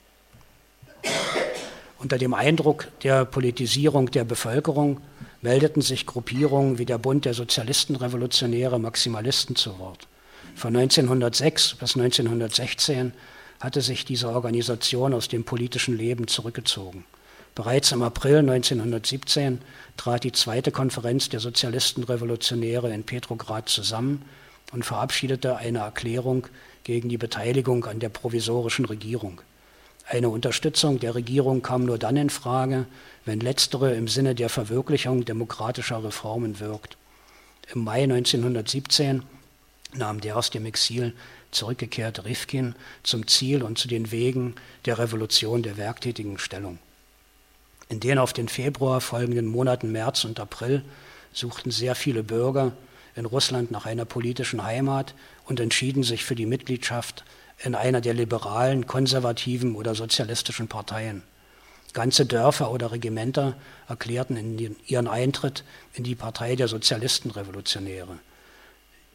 Unter 1.99 2.17
dem 2.17 2.35
Eindruck 2.35 2.89
der 3.03 3.25
Politisierung 3.25 4.11
der 4.11 4.25
Bevölkerung 4.25 5.01
meldeten 5.43 5.83
sich 5.83 6.07
Gruppierungen 6.07 6.79
wie 6.79 6.87
der 6.87 6.99
Bund 6.99 7.25
der 7.25 7.35
Sozialistenrevolutionäre 7.35 8.79
Maximalisten 8.79 9.57
zu 9.57 9.79
Wort. 9.79 10.07
Von 10.55 10.77
1906 10.77 11.75
bis 11.75 11.97
1916 11.97 13.13
hatte 13.61 13.81
sich 13.83 14.05
diese 14.05 14.31
Organisation 14.31 15.15
aus 15.15 15.29
dem 15.29 15.45
politischen 15.45 15.97
Leben 15.97 16.27
zurückgezogen. 16.27 17.05
Bereits 17.55 17.93
im 17.93 18.03
April 18.03 18.39
1917 18.39 19.61
trat 19.97 20.25
die 20.25 20.33
zweite 20.33 20.71
Konferenz 20.71 21.29
der 21.29 21.41
Sozialistenrevolutionäre 21.41 22.93
in 22.93 23.05
Petrograd 23.05 23.69
zusammen 23.69 24.23
und 24.73 24.85
verabschiedete 24.85 25.57
eine 25.57 25.81
Erklärung 25.81 26.47
gegen 26.85 27.09
die 27.09 27.19
Beteiligung 27.19 27.85
an 27.85 27.99
der 27.99 28.09
provisorischen 28.09 28.85
Regierung. 28.85 29.43
Eine 30.11 30.29
Unterstützung 30.29 30.99
der 30.99 31.15
Regierung 31.15 31.63
kam 31.63 31.85
nur 31.85 31.97
dann 31.97 32.17
in 32.17 32.31
Frage, 32.31 32.87
wenn 33.25 33.39
letztere 33.39 33.95
im 33.95 34.09
Sinne 34.09 34.35
der 34.35 34.49
Verwirklichung 34.49 35.25
demokratischer 35.25 36.03
Reformen 36.03 36.59
wirkt. 36.59 36.97
Im 37.73 37.85
Mai 37.85 38.03
1917 38.03 39.23
nahm 39.95 40.21
der 40.21 40.37
aus 40.37 40.51
dem 40.51 40.67
Exil 40.67 41.15
zurückgekehrte 41.53 42.25
Rifkin 42.25 42.75
zum 43.05 43.29
Ziel 43.29 43.63
und 43.63 43.79
zu 43.79 43.87
den 43.87 44.11
Wegen 44.11 44.57
der 44.85 44.99
Revolution 44.99 45.63
der 45.63 45.77
werktätigen 45.77 46.39
Stellung. 46.39 46.81
In 47.89 48.01
den 48.01 48.19
auf 48.19 48.33
den 48.33 48.49
Februar 48.49 49.01
folgenden 49.01 49.47
Monaten 49.47 49.93
März 49.93 50.25
und 50.25 50.41
April 50.41 50.83
suchten 51.33 51.71
sehr 51.71 51.95
viele 51.95 52.25
Bürger 52.25 52.73
in 53.15 53.25
Russland 53.25 53.71
nach 53.71 53.87
einer 53.87 54.05
politischen 54.05 54.63
Heimat 54.63 55.15
und 55.47 55.61
entschieden 55.61 56.03
sich 56.03 56.25
für 56.25 56.35
die 56.35 56.47
Mitgliedschaft 56.47 57.25
in 57.63 57.75
einer 57.75 58.01
der 58.01 58.15
liberalen, 58.15 58.87
konservativen 58.87 59.75
oder 59.75 59.95
sozialistischen 59.95 60.69
Parteien. 60.69 61.23
Ganze 61.93 62.25
Dörfer 62.25 62.71
oder 62.71 62.93
Regimenter 62.93 63.57
erklärten 63.89 64.77
ihren 64.87 65.09
Eintritt 65.09 65.65
in 65.95 66.05
die 66.05 66.15
Partei 66.15 66.55
der 66.55 66.69
Sozialistenrevolutionäre. 66.69 68.19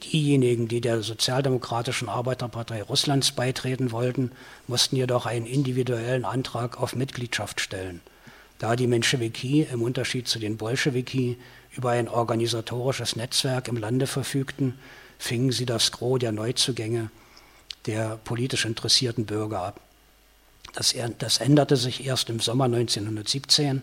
Diejenigen, 0.03 0.67
die 0.67 0.81
der 0.81 1.01
Sozialdemokratischen 1.01 2.09
Arbeiterpartei 2.09 2.83
Russlands 2.83 3.31
beitreten 3.31 3.91
wollten, 3.91 4.31
mussten 4.67 4.97
jedoch 4.97 5.25
einen 5.25 5.45
individuellen 5.45 6.25
Antrag 6.25 6.79
auf 6.79 6.95
Mitgliedschaft 6.95 7.61
stellen. 7.61 8.01
Da 8.59 8.75
die 8.75 8.87
Menschewiki 8.87 9.67
im 9.71 9.81
Unterschied 9.81 10.27
zu 10.27 10.39
den 10.39 10.57
Bolschewiki 10.57 11.37
über 11.77 11.91
ein 11.91 12.07
organisatorisches 12.07 13.15
Netzwerk 13.15 13.67
im 13.67 13.77
Lande 13.77 14.07
verfügten, 14.07 14.77
fingen 15.17 15.51
sie 15.51 15.65
das 15.65 15.91
Gros 15.91 16.19
der 16.19 16.31
Neuzugänge 16.31 17.09
der 17.85 18.17
politisch 18.23 18.65
interessierten 18.65 19.25
Bürger 19.25 19.61
ab. 19.61 19.79
Das, 20.73 20.93
das, 21.19 21.37
änderte 21.37 21.77
sich 21.77 22.05
erst 22.05 22.29
im 22.29 22.39
Sommer 22.39 22.65
1917, 22.65 23.81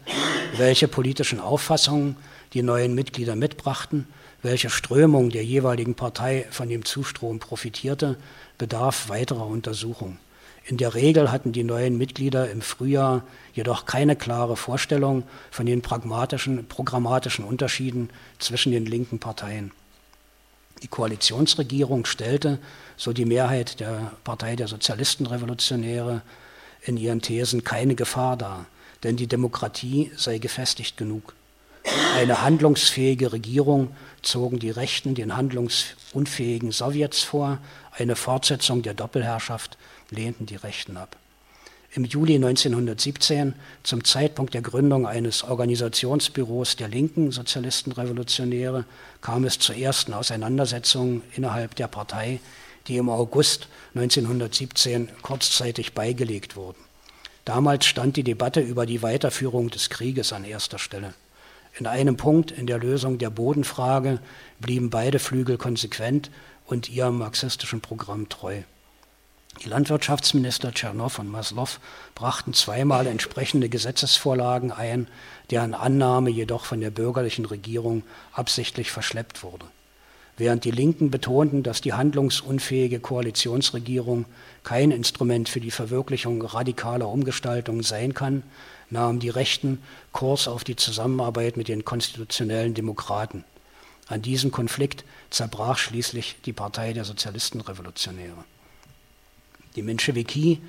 welche 0.57 0.89
politischen 0.89 1.41
Auffassungen 1.41 2.17
die 2.53 2.63
neuen 2.63 2.95
Mitglieder 2.95 3.35
mitbrachten, 3.35 4.07
welche 4.43 4.69
Strömung 4.69 5.31
der 5.31 5.45
jeweiligen 5.45 5.95
Partei 5.95 6.47
von 6.51 6.69
dem 6.69 6.85
Zustrom 6.85 7.39
profitierte, 7.39 8.17
bedarf 8.59 9.09
weiterer 9.09 9.47
Untersuchung. 9.47 10.19
In 10.65 10.77
der 10.77 10.95
Regel 10.95 11.33
hatten 11.33 11.53
die 11.53 11.65
neuen 11.65 11.99
Mitglieder 11.99 12.51
im 12.51 12.63
Frühjahr 12.63 13.25
jedoch 13.53 13.85
keine 13.85 14.15
klare 14.15 14.57
Vorstellung 14.57 15.25
von 15.51 15.67
den 15.67 15.83
pragmatischen, 15.83 16.67
programmatischen 16.69 17.45
Unterschieden 17.45 18.11
zwischen 18.39 18.71
den 18.71 18.87
linken 18.87 19.19
Parteien. 19.19 19.73
Die 20.83 20.89
Koalitionsregierung 20.89 22.05
stellte, 22.05 22.59
so 22.97 23.13
die 23.13 23.25
Mehrheit 23.25 23.81
der 23.81 24.13
Partei 24.25 24.57
der 24.57 24.69
Sozialistenrevolutionäre, 24.69 26.23
in 26.83 26.97
ihren 26.97 27.23
Thesen 27.23 27.63
keine 27.65 27.95
Gefahr 27.95 28.37
dar, 28.37 28.67
denn 29.03 29.17
die 29.17 29.29
Demokratie 29.29 30.11
sei 30.17 30.39
gefestigt 30.39 30.97
genug. 30.97 31.35
Eine 31.85 32.43
handlungsfähige 32.43 33.33
Regierung 33.33 33.95
zogen 34.23 34.59
die 34.59 34.71
Rechten 34.71 35.15
den 35.15 35.37
handlungsunfähigen 35.37 36.71
Sowjets 36.71 37.23
vor, 37.23 37.59
eine 37.99 38.17
Fortsetzung 38.17 38.83
der 38.83 38.95
Doppelherrschaft 38.95 39.77
lehnten 40.11 40.47
die 40.47 40.57
Rechten 40.57 40.97
ab. 40.97 41.17
Im 41.95 42.05
Juli 42.05 42.37
1917, 42.37 43.55
zum 43.83 44.03
Zeitpunkt 44.05 44.55
der 44.55 44.63
Gründung 44.63 45.07
eines 45.07 45.45
Organisationsbüros 45.45 46.77
der 46.77 46.89
linken 46.89 47.33
Sozialistenrevolutionäre, 47.33 48.87
kam 49.21 49.45
es 49.45 49.59
zu 49.59 49.75
ersten 49.75 50.15
Auseinandersetzungen 50.15 51.23
innerhalb 51.35 51.75
der 51.75 51.89
Partei, 51.89 52.41
die 52.87 52.97
im 52.97 53.11
August 53.11 53.69
1917 53.95 55.11
kurzzeitig 55.21 55.93
beigelegt 55.93 56.57
wurden. 56.57 56.79
Damals 57.45 57.85
stand 57.85 58.17
die 58.17 58.25
Debatte 58.25 58.61
über 58.61 58.87
die 58.87 59.03
Weiterführung 59.03 59.69
des 59.69 59.91
Krieges 59.91 60.33
an 60.33 60.45
erster 60.45 60.79
Stelle. 60.79 61.13
In 61.79 61.87
einem 61.87 62.17
Punkt, 62.17 62.51
in 62.51 62.67
der 62.67 62.79
Lösung 62.79 63.19
der 63.19 63.31
Bodenfrage, 63.31 64.21
blieben 64.61 64.91
beide 64.91 65.19
Flügel 65.19 65.57
konsequent 65.57 66.31
und 66.67 66.91
ihrem 66.91 67.19
marxistischen 67.19 67.81
Programm 67.81 68.29
treu. 68.29 68.63
Die 69.65 69.69
Landwirtschaftsminister 69.69 70.73
Tschernow 70.73 71.19
und 71.19 71.31
Maslow 71.31 71.69
brachten 72.15 72.53
zweimal 72.53 73.07
entsprechende 73.07 73.69
Gesetzesvorlagen 73.69 74.73
ein, 74.73 75.07
deren 75.51 75.75
Annahme 75.75 76.31
jedoch 76.31 76.65
von 76.65 76.81
der 76.81 76.91
bürgerlichen 76.91 77.45
Regierung 77.45 78.03
absichtlich 78.33 78.91
verschleppt 78.91 79.43
wurde. 79.43 79.67
Während 80.39 80.65
die 80.65 80.71
Linken 80.71 81.11
betonten, 81.11 81.63
dass 81.63 81.83
die 81.83 81.93
handlungsunfähige 81.93 83.01
Koalitionsregierung 83.01 84.25
kein 84.65 84.91
Instrument 84.91 85.49
für 85.49 85.61
die 85.61 85.71
Verwirklichung 85.71 86.43
radikaler 86.43 87.09
Umgestaltungen 87.09 87.83
sein 87.83 88.15
kann, 88.15 88.43
nahmen 88.93 89.19
die 89.19 89.31
Rechten 89.31 89.83
Kurs 90.13 90.47
auf 90.47 90.65
die 90.65 90.77
Zusammenarbeit 90.77 91.57
mit 91.57 91.69
den 91.69 91.85
konstitutionellen 91.85 92.75
Demokraten. 92.75 93.45
An 94.07 94.23
diesem 94.23 94.53
Konflikt 94.53 95.05
zerbrach 95.31 95.79
schließlich 95.79 96.37
die 96.45 96.53
Partei 96.53 96.93
der 96.93 97.05
Sozialistenrevolutionäre. 97.05 98.45
Die 99.75 99.83
Menschewiki 99.83 100.61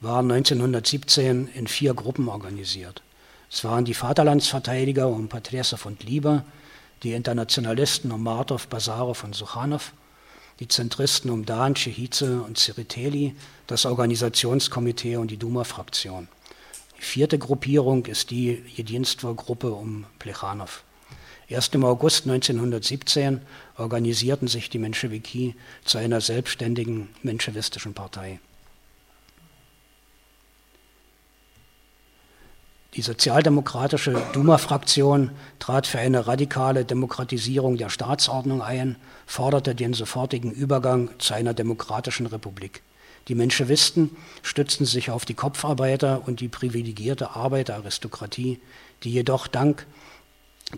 waren 0.00 0.30
1917 0.30 1.48
in 1.48 1.66
vier 1.66 1.94
Gruppen 1.94 2.28
organisiert. 2.28 3.02
Es 3.50 3.64
waren 3.64 3.84
die 3.84 3.94
Vaterlandsverteidiger 3.94 5.08
um 5.08 5.28
Patresev 5.28 5.86
und 5.86 6.04
Lieber, 6.04 6.44
die 7.02 7.12
Internationalisten 7.12 8.12
um 8.12 8.22
Martov, 8.22 8.68
Basarow 8.68 9.22
und 9.24 9.34
Suchanow, 9.34 9.92
die 10.60 10.68
Zentristen 10.68 11.30
um 11.30 11.44
Dan, 11.44 11.74
Chehize 11.74 12.42
und 12.42 12.58
Ziriteli, 12.58 13.34
das 13.66 13.86
Organisationskomitee 13.86 15.16
und 15.16 15.30
die 15.30 15.36
Duma-Fraktion. 15.36 16.28
Die 16.98 17.02
vierte 17.02 17.38
Gruppierung 17.38 18.06
ist 18.06 18.30
die 18.30 18.62
Jedinstvo-Gruppe 18.74 19.72
um 19.72 20.06
Plechanow. 20.18 20.84
Erst 21.48 21.74
im 21.74 21.84
August 21.84 22.24
1917 22.26 23.40
organisierten 23.76 24.48
sich 24.48 24.70
die 24.70 24.78
Menschewiki 24.78 25.54
zu 25.84 25.98
einer 25.98 26.20
selbstständigen 26.20 27.08
menschewistischen 27.22 27.94
Partei. 27.94 28.40
Die 32.94 33.02
sozialdemokratische 33.02 34.22
Duma-Fraktion 34.32 35.32
trat 35.58 35.88
für 35.88 35.98
eine 35.98 36.28
radikale 36.28 36.84
Demokratisierung 36.84 37.76
der 37.76 37.90
Staatsordnung 37.90 38.62
ein, 38.62 38.96
forderte 39.26 39.74
den 39.74 39.94
sofortigen 39.94 40.52
Übergang 40.52 41.10
zu 41.18 41.34
einer 41.34 41.54
demokratischen 41.54 42.26
Republik. 42.26 42.82
Die 43.28 43.34
Menschewisten 43.34 44.16
stützten 44.42 44.84
sich 44.84 45.10
auf 45.10 45.24
die 45.24 45.34
Kopfarbeiter 45.34 46.22
und 46.26 46.40
die 46.40 46.48
privilegierte 46.48 47.30
Arbeiteraristokratie, 47.30 48.60
die 49.02 49.10
jedoch 49.10 49.46
dank 49.46 49.86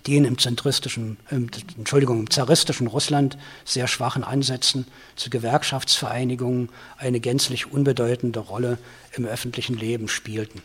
den 0.07 0.25
im 0.25 0.39
zentristischen, 0.39 1.17
Entschuldigung, 1.31 2.21
im 2.21 2.31
zaristischen 2.31 2.87
Russland 2.87 3.39
sehr 3.65 3.89
schwachen 3.89 4.25
Ansätzen 4.25 4.87
zu 5.15 5.31
Gewerkschaftsvereinigungen 5.31 6.69
eine 6.99 7.21
gänzlich 7.21 7.73
unbedeutende 7.73 8.41
Rolle 8.41 8.79
im 9.13 9.25
öffentlichen 9.25 9.77
Leben 9.77 10.09
spielten. 10.09 10.63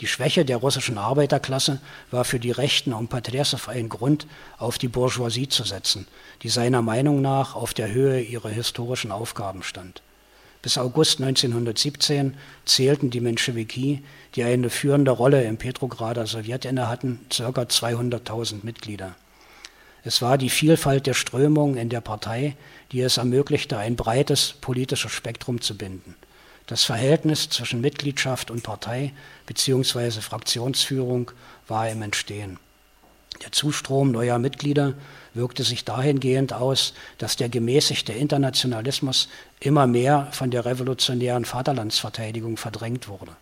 Die 0.00 0.06
Schwäche 0.06 0.44
der 0.44 0.58
russischen 0.58 0.98
Arbeiterklasse 0.98 1.80
war 2.10 2.24
für 2.24 2.38
die 2.38 2.50
Rechten 2.50 2.92
um 2.92 3.08
Patresev 3.08 3.68
ein 3.68 3.88
Grund, 3.88 4.26
auf 4.58 4.76
die 4.76 4.88
Bourgeoisie 4.88 5.48
zu 5.48 5.64
setzen, 5.64 6.06
die 6.42 6.50
seiner 6.50 6.82
Meinung 6.82 7.22
nach 7.22 7.54
auf 7.54 7.72
der 7.72 7.90
Höhe 7.90 8.20
ihrer 8.20 8.50
historischen 8.50 9.10
Aufgaben 9.10 9.62
stand. 9.62 10.02
Bis 10.66 10.78
August 10.78 11.20
1917 11.22 12.34
zählten 12.64 13.08
die 13.10 13.20
Menschewiki, 13.20 14.02
die 14.34 14.42
eine 14.42 14.68
führende 14.68 15.12
Rolle 15.12 15.44
im 15.44 15.58
Petrograder 15.58 16.26
Sowjet 16.26 16.64
innehatten, 16.64 17.20
ca. 17.30 17.44
200.000 17.44 18.64
Mitglieder. 18.64 19.14
Es 20.02 20.22
war 20.22 20.38
die 20.38 20.50
Vielfalt 20.50 21.06
der 21.06 21.14
Strömungen 21.14 21.76
in 21.76 21.88
der 21.88 22.00
Partei, 22.00 22.56
die 22.90 23.00
es 23.00 23.16
ermöglichte, 23.16 23.78
ein 23.78 23.94
breites 23.94 24.54
politisches 24.60 25.12
Spektrum 25.12 25.60
zu 25.60 25.78
binden. 25.78 26.16
Das 26.66 26.82
Verhältnis 26.82 27.48
zwischen 27.48 27.80
Mitgliedschaft 27.80 28.50
und 28.50 28.64
Partei 28.64 29.12
bzw. 29.46 30.20
Fraktionsführung 30.20 31.30
war 31.68 31.88
im 31.88 32.02
Entstehen. 32.02 32.58
Der 33.42 33.52
Zustrom 33.52 34.12
neuer 34.12 34.38
Mitglieder 34.38 34.94
wirkte 35.34 35.62
sich 35.62 35.84
dahingehend 35.84 36.52
aus, 36.52 36.94
dass 37.18 37.36
der 37.36 37.48
gemäßigte 37.48 38.12
Internationalismus 38.12 39.28
immer 39.60 39.86
mehr 39.86 40.28
von 40.32 40.50
der 40.50 40.64
revolutionären 40.64 41.44
Vaterlandsverteidigung 41.44 42.56
verdrängt 42.56 43.08
wurde. 43.08 43.36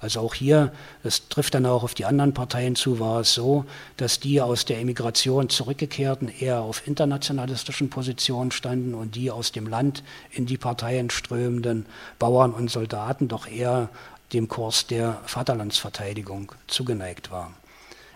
Also 0.00 0.20
auch 0.20 0.32
hier, 0.32 0.72
das 1.02 1.28
trifft 1.28 1.54
dann 1.54 1.66
auch 1.66 1.82
auf 1.82 1.92
die 1.92 2.06
anderen 2.06 2.32
Parteien 2.32 2.74
zu, 2.74 3.00
war 3.00 3.20
es 3.20 3.34
so, 3.34 3.66
dass 3.98 4.18
die 4.18 4.40
aus 4.40 4.64
der 4.64 4.80
Emigration 4.80 5.50
zurückgekehrten 5.50 6.28
eher 6.28 6.60
auf 6.60 6.86
internationalistischen 6.86 7.90
Positionen 7.90 8.50
standen 8.50 8.94
und 8.94 9.14
die 9.14 9.30
aus 9.30 9.52
dem 9.52 9.66
Land 9.66 10.02
in 10.30 10.46
die 10.46 10.56
Parteien 10.56 11.10
strömenden 11.10 11.84
Bauern 12.18 12.54
und 12.54 12.70
Soldaten 12.70 13.28
doch 13.28 13.46
eher 13.46 13.90
dem 14.32 14.48
Kurs 14.48 14.86
der 14.86 15.20
Vaterlandsverteidigung 15.26 16.52
zugeneigt 16.66 17.30
waren. 17.30 17.59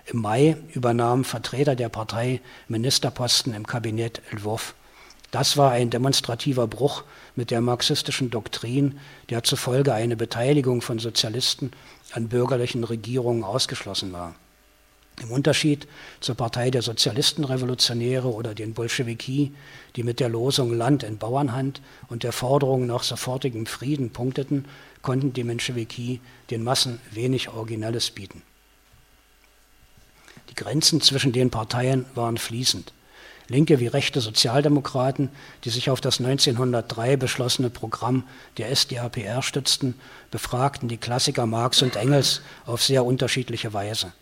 Im 0.06 0.20
Mai 0.20 0.58
übernahmen 0.74 1.24
Vertreter 1.24 1.76
der 1.76 1.88
Partei 1.88 2.42
Ministerposten 2.68 3.54
im 3.54 3.66
Kabinett 3.66 4.20
Lwów. 4.32 4.74
Das 5.30 5.56
war 5.56 5.70
ein 5.70 5.88
demonstrativer 5.88 6.66
Bruch 6.66 7.04
mit 7.36 7.50
der 7.50 7.62
marxistischen 7.62 8.28
Doktrin, 8.28 8.98
der 9.30 9.44
zufolge 9.44 9.94
eine 9.94 10.14
Beteiligung 10.14 10.82
von 10.82 10.98
Sozialisten 10.98 11.70
an 12.12 12.28
bürgerlichen 12.28 12.84
Regierungen 12.84 13.44
ausgeschlossen 13.44 14.12
war. 14.12 14.34
Im 15.22 15.30
Unterschied 15.30 15.88
zur 16.20 16.34
Partei 16.34 16.70
der 16.70 16.82
Sozialistenrevolutionäre 16.82 18.28
oder 18.28 18.54
den 18.54 18.74
Bolschewiki, 18.74 19.54
die 19.96 20.02
mit 20.02 20.20
der 20.20 20.28
Losung 20.28 20.74
Land 20.74 21.02
in 21.02 21.16
Bauernhand 21.16 21.80
und 22.08 22.24
der 22.24 22.32
Forderung 22.32 22.86
nach 22.86 23.04
sofortigem 23.04 23.64
Frieden 23.64 24.10
punkteten, 24.10 24.66
konnten 25.00 25.32
die 25.32 25.44
Menschewiki 25.44 26.20
den 26.50 26.62
Massen 26.62 27.00
wenig 27.12 27.48
Originelles 27.48 28.10
bieten. 28.10 28.42
Die 30.54 30.62
Grenzen 30.62 31.00
zwischen 31.00 31.32
den 31.32 31.50
Parteien 31.50 32.04
waren 32.14 32.38
fließend 32.38 32.92
linke 33.48 33.80
wie 33.80 33.86
rechte 33.86 34.20
Sozialdemokraten, 34.20 35.28
die 35.64 35.70
sich 35.70 35.90
auf 35.90 36.00
das 36.00 36.20
1903 36.20 37.16
beschlossene 37.16 37.70
Programm 37.70 38.24
der 38.56 38.74
SDAPR 38.74 39.42
stützten, 39.42 39.94
befragten 40.30 40.88
die 40.88 40.96
Klassiker 40.96 41.46
Marx 41.46 41.82
und 41.82 41.96
Engels 41.96 42.40
auf 42.66 42.82
sehr 42.82 43.04
unterschiedliche 43.04 43.72
Weise. 43.72 44.12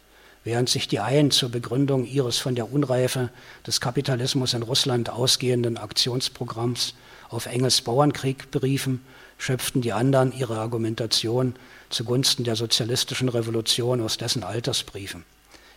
Während 0.45 0.69
sich 0.69 0.89
die 0.89 0.99
einen 0.99 1.31
zur 1.31 1.51
Begründung 1.51 2.05
ihres 2.05 2.39
von 2.39 2.57
der 2.57 2.73
Unreife 2.73 3.31
des 3.65 3.81
Kapitalismus 3.81 4.55
in 4.55 4.63
Russland 4.63 5.09
ausgehenden 5.09 5.77
Aktionsprogramms 5.77 6.95
auf 7.29 7.47
Engels 7.47 7.81
Bauernkrieg 7.83 8.51
beriefen, 8.51 9.05
schöpften 9.39 9.83
die 9.83 9.93
anderen 9.93 10.33
ihre 10.37 10.59
Argumentation 10.59 11.55
zugunsten 11.91 12.43
der 12.43 12.57
sozialistischen 12.57 13.29
Revolution 13.29 14.01
aus 14.01 14.17
dessen 14.17 14.43
Altersbriefen. 14.43 15.25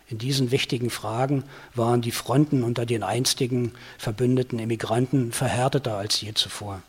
In 0.07 0.19
diesen 0.19 0.51
wichtigen 0.51 0.89
Fragen 0.89 1.43
waren 1.73 2.01
die 2.01 2.11
Fronten 2.11 2.63
unter 2.63 2.85
den 2.85 3.01
einstigen 3.01 3.71
verbündeten 3.97 4.59
Immigranten 4.59 5.31
verhärteter 5.31 5.97
als 5.97 6.21
je 6.21 6.33
zuvor. 6.33 6.81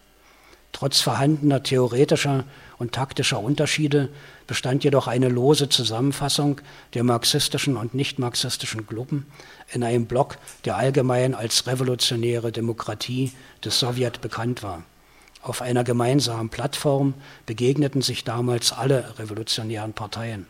Trotz 0.73 1.01
vorhandener 1.01 1.63
theoretischer 1.63 2.45
und 2.77 2.93
taktischer 2.93 3.41
Unterschiede 3.41 4.11
bestand 4.47 4.85
jedoch 4.85 5.07
eine 5.07 5.31
lose 5.31 5.71
Zusammenfassung 5.71 6.61
der 6.93 7.03
marxistischen 7.03 7.79
und 7.79 7.95
nicht 7.95 8.19
marxistischen 8.19 8.87
Gruppen 8.87 9.25
in 9.73 9.83
einem 9.83 10.05
Block, 10.05 10.37
der 10.67 10.77
allgemein 10.77 11.35
als 11.35 11.67
revolutionäre 11.67 12.53
Demokratie 12.53 13.33
des 13.65 13.81
Sowjet 13.81 14.21
bekannt 14.21 14.63
war. 14.63 14.83
Auf 15.41 15.63
einer 15.63 15.85
gemeinsamen 15.85 16.51
Plattform 16.51 17.15
begegneten 17.47 18.03
sich 18.03 18.25
damals 18.25 18.73
alle 18.73 19.19
revolutionären 19.19 19.95
Parteien. 19.95 20.47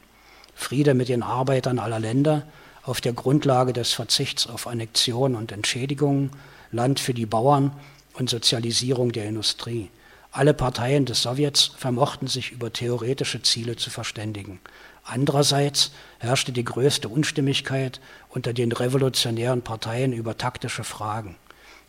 Friede 0.57 0.95
mit 0.95 1.09
den 1.09 1.23
Arbeitern 1.23 1.79
aller 1.79 2.01
Länder 2.01 2.43
auf 2.83 3.01
der 3.01 3.13
Grundlage 3.13 3.73
des 3.73 3.93
Verzichts 3.93 4.49
auf 4.49 4.67
Annexion 4.67 5.37
und 5.37 5.53
Entschädigungen, 5.53 6.31
Land 6.73 6.99
für 6.99 7.15
die 7.15 7.27
Bauern 7.27 7.73
und 8.15 8.31
Sozialisierung 8.31 9.13
der 9.13 9.27
Industrie. 9.27 9.91
Alle 10.33 10.55
Parteien 10.55 11.05
des 11.05 11.23
Sowjets 11.23 11.73
vermochten 11.77 12.27
sich 12.27 12.53
über 12.53 12.73
theoretische 12.73 13.43
Ziele 13.43 13.77
zu 13.77 13.91
verständigen. 13.91 14.59
Andererseits 15.05 15.93
herrschte 16.19 16.53
die 16.53 16.65
größte 16.65 17.09
Unstimmigkeit 17.09 18.01
unter 18.29 18.53
den 18.53 18.73
revolutionären 18.73 19.63
Parteien 19.63 20.13
über 20.13 20.37
taktische 20.37 20.85
Fragen. 20.85 21.37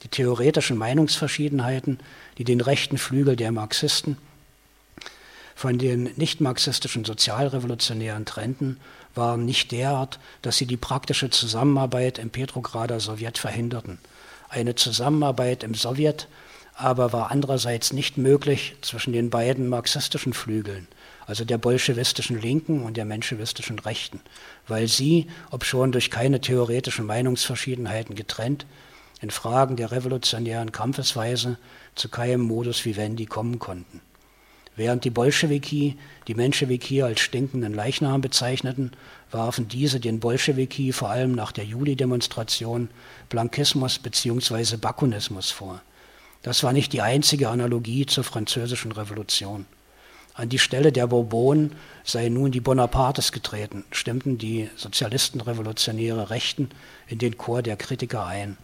Die 0.03 0.10
theoretischen 0.10 0.77
Meinungsverschiedenheiten, 0.77 1.99
die 2.38 2.43
den 2.43 2.62
rechten 2.62 2.97
Flügel 2.97 3.36
der 3.36 3.51
Marxisten 3.51 4.17
von 5.58 5.80
den 5.80 6.12
nicht-marxistischen 6.17 7.04
Sozialrevolutionären 7.04 8.26
trennten, 8.26 8.80
waren 9.15 9.43
nicht 9.43 9.72
derart, 9.72 10.20
dass 10.43 10.58
sie 10.58 10.67
die 10.67 10.78
praktische 10.78 11.32
Zusammenarbeit 11.32 12.20
im 12.20 12.30
Petrograder 12.30 13.00
Sowjet 13.00 13.39
verhinderten. 13.39 13.98
Eine 14.50 14.76
Zusammenarbeit 14.76 15.63
im 15.63 15.74
Sowjet 15.74 16.28
aber 16.76 17.12
war 17.12 17.32
andererseits 17.32 17.91
nicht 17.91 18.20
möglich 18.20 18.76
zwischen 18.82 19.13
den 19.13 19.32
beiden 19.32 19.67
marxistischen 19.67 20.34
Flügeln, 20.34 20.88
also 21.26 21.43
der 21.43 21.58
bolschewistischen 21.58 22.39
Linken 22.39 22.84
und 22.84 22.96
der 22.96 23.06
menschewistischen 23.06 23.80
Rechten, 23.80 24.22
weil 24.67 24.88
sie, 24.88 25.26
obschon 25.50 25.91
durch 25.91 26.12
keine 26.12 26.39
theoretischen 26.39 27.08
Meinungsverschiedenheiten 27.08 28.13
getrennt, 28.13 28.67
in 29.22 29.32
Fragen 29.32 29.76
der 29.76 29.89
revolutionären 29.89 30.72
Kampfesweise 30.72 31.58
zu 31.96 32.10
keinem 32.10 32.41
Modus 32.41 32.86
vivendi 32.86 33.26
kommen 33.26 33.58
konnten. 33.58 34.02
Während 34.78 35.04
die 35.06 35.10
Bolschewiki 35.10 35.98
die 36.28 36.36
Menschewiki 36.36 37.02
als 37.02 37.20
stinkenden 37.20 37.74
Leichnam 37.74 38.22
bezeichneten, 38.22 38.92
warfen 39.32 39.68
diese 39.68 40.00
den 40.00 40.20
Bolschewiki 40.20 40.94
vor 40.94 41.10
allem 41.10 41.34
nach 41.34 41.52
der 41.52 41.66
Juli-Demonstration 41.66 42.90
Blankismus 43.28 43.98
bzw. 43.98 44.78
Bakunismus 44.78 45.50
vor. 45.50 45.82
Das 46.44 46.62
war 46.62 46.74
nicht 46.74 46.94
die 46.94 47.02
einzige 47.02 47.50
Analogie 47.50 48.06
zur 48.06 48.24
französischen 48.24 48.92
Revolution. 48.92 49.66
An 50.36 50.50
die 50.50 50.60
Stelle 50.60 50.92
der 50.92 51.08
Bourbonen 51.08 51.72
seien 52.04 52.36
nun 52.36 52.52
die 52.52 52.62
Bonapartes 52.62 53.32
getreten, 53.32 53.84
stimmten 53.90 54.38
die 54.38 54.70
Sozialistenrevolutionäre 54.76 56.30
Rechten 56.30 56.70
in 57.08 57.18
den 57.18 57.40
Chor 57.40 57.63
der 57.63 57.78
Kritiker 57.78 58.28
ein. 58.28 58.58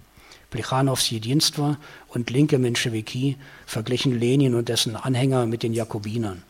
Plechanows 0.53 1.09
Jedinstva 1.09 1.77
und 2.09 2.29
linke 2.29 2.59
Menschewiki 2.59 3.37
verglichen 3.65 4.19
Lenin 4.19 4.53
und 4.53 4.69
dessen 4.69 4.95
Anhänger 4.95 5.47
mit 5.47 5.63
den 5.63 5.73
Jakobinern. 5.73 6.43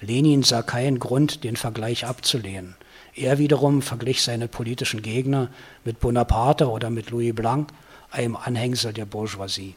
Lenin 0.00 0.42
sah 0.42 0.62
keinen 0.62 0.98
Grund, 0.98 1.44
den 1.44 1.56
Vergleich 1.56 2.06
abzulehnen. 2.06 2.76
Er 3.14 3.36
wiederum 3.36 3.82
verglich 3.82 4.22
seine 4.22 4.48
politischen 4.48 5.02
Gegner 5.02 5.50
mit 5.84 6.00
Bonaparte 6.00 6.70
oder 6.70 6.88
mit 6.88 7.10
Louis 7.10 7.34
Blanc, 7.34 7.68
einem 8.10 8.36
Anhängsel 8.36 8.94
der 8.94 9.04
Bourgeoisie. 9.04 9.74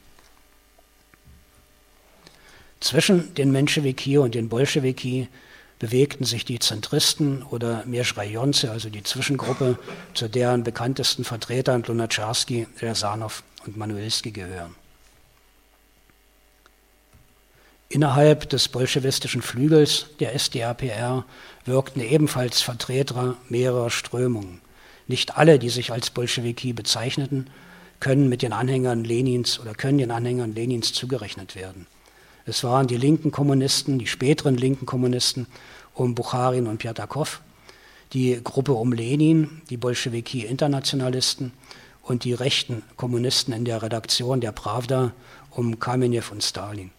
Zwischen 2.79 3.33
den 3.35 3.51
Menschewiki 3.51 4.17
und 4.19 4.35
den 4.35 4.47
Bolschewiki 4.47 5.27
bewegten 5.79 6.23
sich 6.23 6.45
die 6.45 6.59
Zentristen 6.59 7.43
oder 7.43 7.83
Mierzrajonce, 7.85 8.71
also 8.71 8.89
die 8.89 9.03
Zwischengruppe, 9.03 9.77
zu 10.13 10.29
deren 10.29 10.63
bekanntesten 10.63 11.25
Vertretern 11.25 11.83
Lunacharsky, 11.85 12.67
Rezanow 12.79 13.43
und 13.67 13.78
Manuelski 13.78 14.32
gehören. 14.32 14.75
Innerhalb 17.89 18.49
des 18.49 18.67
bolschewistischen 18.67 19.41
Flügels 19.41 20.08
der 20.19 20.38
SDAPR 20.38 21.23
wirkten 21.65 22.01
ebenfalls 22.01 22.62
Vertreter 22.62 23.38
mehrerer 23.47 23.89
Strömungen. 23.89 24.60
Nicht 25.08 25.38
alle, 25.38 25.60
die 25.60 25.69
sich 25.69 25.91
als 25.91 26.10
Bolschewiki 26.10 26.73
bezeichneten, 26.73 27.47
können 27.99 28.28
mit 28.28 28.41
den 28.41 28.54
Anhängern 28.54 29.04
Lenins 29.04 29.60
oder 29.60 29.73
können 29.73 29.99
den 29.99 30.12
Anhängern 30.12 30.54
Lenins 30.54 30.93
zugerechnet 30.93 31.56
werden. 31.56 31.88
Es 32.45 32.63
waren 32.63 32.88
die 32.88 32.97
linken 32.97 33.32
Kommunisten, 33.32 33.97
die 33.97 34.08
späteren 34.08 34.58
linken 34.58 34.86
Kommunisten 34.86 35.47
um 35.93 36.15
Bucharin 36.15 36.67
und 36.67 36.80
Pjatakov, 36.80 37.41
die 38.13 38.39
Gruppe 38.43 38.73
um 38.73 38.91
Lenin, 38.93 39.62
die 39.69 39.78
Bolschewiki-Internationalisten 39.78 41.54
und 42.05 42.23
die 42.23 42.33
rechten 42.33 42.83
Kommunisten 42.95 43.53
in 43.53 43.65
der 43.65 43.81
Redaktion 43.81 44.39
der 44.39 44.51
Pravda 44.51 45.11
um 45.49 45.79
Kamenew 45.79 46.23
und 46.31 46.43
Stalin. 46.43 46.91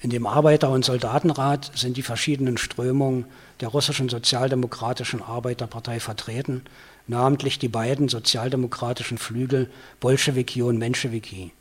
In 0.00 0.10
dem 0.10 0.26
Arbeiter- 0.26 0.70
und 0.70 0.84
Soldatenrat 0.84 1.72
sind 1.74 1.96
die 1.96 2.02
verschiedenen 2.02 2.58
Strömungen 2.58 3.24
der 3.60 3.68
russischen 3.68 4.08
sozialdemokratischen 4.08 5.22
Arbeiterpartei 5.22 6.00
vertreten, 6.00 6.62
namentlich 7.06 7.58
die 7.58 7.68
beiden 7.68 8.08
sozialdemokratischen 8.08 9.16
Flügel 9.16 9.70
Bolschewiki 10.00 10.62
und 10.62 10.78
Menschewiki. 10.78 11.52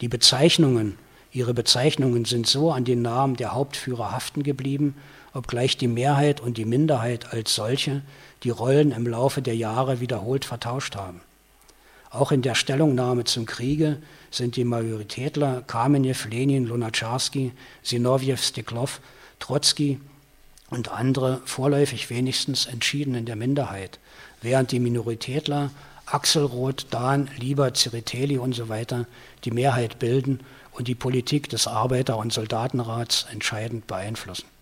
Die 0.00 0.08
Bezeichnungen, 0.08 0.98
ihre 1.30 1.54
Bezeichnungen 1.54 2.24
sind 2.24 2.48
so 2.48 2.72
an 2.72 2.84
den 2.84 3.02
Namen 3.02 3.36
der 3.36 3.52
Hauptführer 3.52 4.10
haften 4.10 4.42
geblieben, 4.42 4.96
obgleich 5.34 5.76
die 5.76 5.88
Mehrheit 5.88 6.40
und 6.40 6.56
die 6.56 6.64
Minderheit 6.64 7.32
als 7.32 7.54
solche 7.54 8.02
die 8.44 8.50
Rollen 8.50 8.92
im 8.92 9.06
Laufe 9.06 9.42
der 9.42 9.56
Jahre 9.56 10.00
wiederholt 10.00 10.44
vertauscht 10.44 10.96
haben. 10.96 11.20
Auch 12.10 12.30
in 12.30 12.42
der 12.42 12.54
Stellungnahme 12.54 13.24
zum 13.24 13.44
Kriege 13.44 13.98
sind 14.30 14.54
die 14.54 14.64
Majoritätler 14.64 15.62
Kamenew, 15.66 16.14
Lenin, 16.30 16.64
Lunacharsky, 16.64 17.52
Sinowjew, 17.82 18.36
Steklov, 18.36 19.00
Trotzki 19.40 20.00
und 20.70 20.92
andere 20.92 21.40
vorläufig 21.44 22.10
wenigstens 22.10 22.66
entschieden 22.66 23.16
in 23.16 23.26
der 23.26 23.36
Minderheit, 23.36 23.98
während 24.42 24.70
die 24.70 24.78
Minoritätler 24.78 25.70
Axelrod, 26.06 26.86
Dahn, 26.90 27.28
Lieber, 27.38 27.74
Ziriteli 27.74 28.38
und 28.38 28.54
so 28.54 28.68
weiter 28.68 29.06
die 29.44 29.50
Mehrheit 29.50 29.98
bilden 29.98 30.40
und 30.72 30.86
die 30.86 30.94
Politik 30.94 31.48
des 31.48 31.66
Arbeiter- 31.66 32.18
und 32.18 32.32
Soldatenrats 32.32 33.26
entscheidend 33.32 33.86
beeinflussen. 33.86 34.53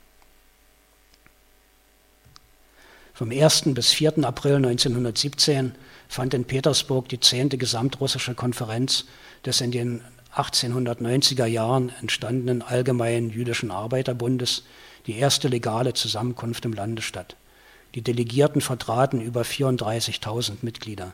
Vom 3.15 3.31
1. 3.31 3.75
bis 3.75 3.93
4. 3.93 4.25
April 4.25 4.57
1917 4.57 5.75
fand 6.09 6.33
in 6.33 6.47
Petersburg 6.47 7.11
die 7.11 7.21
10. 7.21 7.51
Gesamtrussische 7.51 8.35
Konferenz 8.35 9.05
des 9.45 9.61
in 9.61 9.71
den 9.71 10.01
1890er 10.35 11.45
Jahren 11.45 11.93
entstandenen 12.01 12.63
Allgemeinen 12.63 13.29
Jüdischen 13.29 13.71
Arbeiterbundes, 13.71 14.63
die 15.07 15.19
erste 15.19 15.49
legale 15.49 15.93
Zusammenkunft 15.93 16.65
im 16.65 16.73
Lande 16.73 17.03
statt. 17.03 17.37
Die 17.95 18.01
Delegierten 18.01 18.63
vertraten 18.63 19.21
über 19.21 19.43
34.000 19.43 20.59
Mitglieder. 20.63 21.13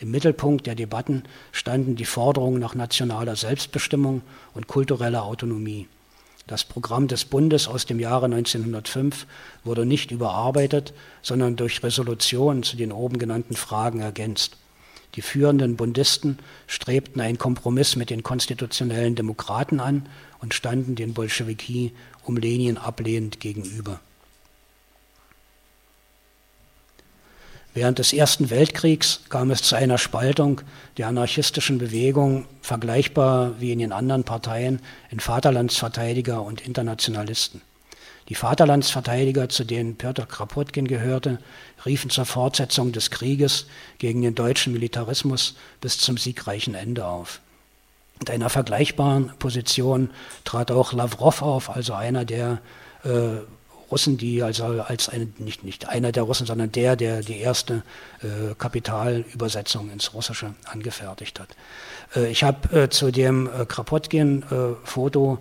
Im 0.00 0.10
Mittelpunkt 0.10 0.66
der 0.66 0.74
Debatten 0.74 1.24
standen 1.52 1.94
die 1.94 2.06
Forderungen 2.06 2.58
nach 2.58 2.74
nationaler 2.74 3.36
Selbstbestimmung 3.36 4.22
und 4.54 4.66
kultureller 4.66 5.24
Autonomie. 5.24 5.88
Das 6.46 6.64
Programm 6.64 7.08
des 7.08 7.24
Bundes 7.24 7.68
aus 7.68 7.86
dem 7.86 7.98
Jahre 7.98 8.26
1905 8.26 9.26
wurde 9.64 9.86
nicht 9.86 10.10
überarbeitet, 10.10 10.92
sondern 11.22 11.56
durch 11.56 11.82
Resolutionen 11.82 12.62
zu 12.62 12.76
den 12.76 12.92
oben 12.92 13.18
genannten 13.18 13.56
Fragen 13.56 14.00
ergänzt. 14.00 14.58
Die 15.14 15.22
führenden 15.22 15.76
Bundisten 15.76 16.38
strebten 16.66 17.20
einen 17.20 17.38
Kompromiss 17.38 17.96
mit 17.96 18.10
den 18.10 18.22
konstitutionellen 18.22 19.14
Demokraten 19.14 19.80
an 19.80 20.06
und 20.40 20.52
standen 20.52 20.96
den 20.96 21.14
Bolschewiki 21.14 21.92
um 22.24 22.36
Lenin 22.36 22.76
ablehnend 22.76 23.40
gegenüber. 23.40 24.00
Während 27.74 27.98
des 27.98 28.12
Ersten 28.12 28.50
Weltkriegs 28.50 29.22
kam 29.28 29.50
es 29.50 29.62
zu 29.62 29.74
einer 29.74 29.98
Spaltung 29.98 30.60
der 30.96 31.08
anarchistischen 31.08 31.78
Bewegung, 31.78 32.46
vergleichbar 32.62 33.60
wie 33.60 33.72
in 33.72 33.80
den 33.80 33.90
anderen 33.90 34.22
Parteien, 34.22 34.80
in 35.10 35.18
Vaterlandsverteidiger 35.18 36.40
und 36.40 36.60
Internationalisten. 36.60 37.62
Die 38.28 38.36
Vaterlandsverteidiger, 38.36 39.48
zu 39.48 39.64
denen 39.64 39.96
Piotr 39.96 40.24
Krapotkin 40.24 40.86
gehörte, 40.86 41.40
riefen 41.84 42.10
zur 42.10 42.24
Fortsetzung 42.24 42.92
des 42.92 43.10
Krieges 43.10 43.66
gegen 43.98 44.22
den 44.22 44.36
deutschen 44.36 44.72
Militarismus 44.72 45.56
bis 45.80 45.98
zum 45.98 46.16
siegreichen 46.16 46.76
Ende 46.76 47.04
auf. 47.04 47.40
In 48.20 48.30
einer 48.30 48.50
vergleichbaren 48.50 49.32
Position 49.40 50.10
trat 50.44 50.70
auch 50.70 50.92
Lavrov 50.92 51.42
auf, 51.42 51.68
also 51.68 51.92
einer 51.92 52.24
der 52.24 52.60
äh, 53.02 53.40
Russen, 53.94 54.16
die 54.18 54.42
also 54.42 54.64
als 54.64 55.08
eine, 55.08 55.28
nicht, 55.38 55.62
nicht 55.62 55.88
einer 55.88 56.10
der 56.10 56.24
Russen, 56.24 56.48
sondern 56.48 56.72
der, 56.72 56.96
der 56.96 57.20
die 57.20 57.38
erste 57.38 57.84
äh, 58.22 58.54
Kapitalübersetzung 58.58 59.88
ins 59.88 60.12
Russische 60.14 60.54
angefertigt 60.64 61.38
hat. 61.38 61.50
Äh, 62.16 62.28
ich 62.32 62.42
habe 62.42 62.76
äh, 62.76 62.88
zu 62.88 63.12
dem 63.12 63.46
äh, 63.46 63.64
Krapotkin-Foto 63.64 65.38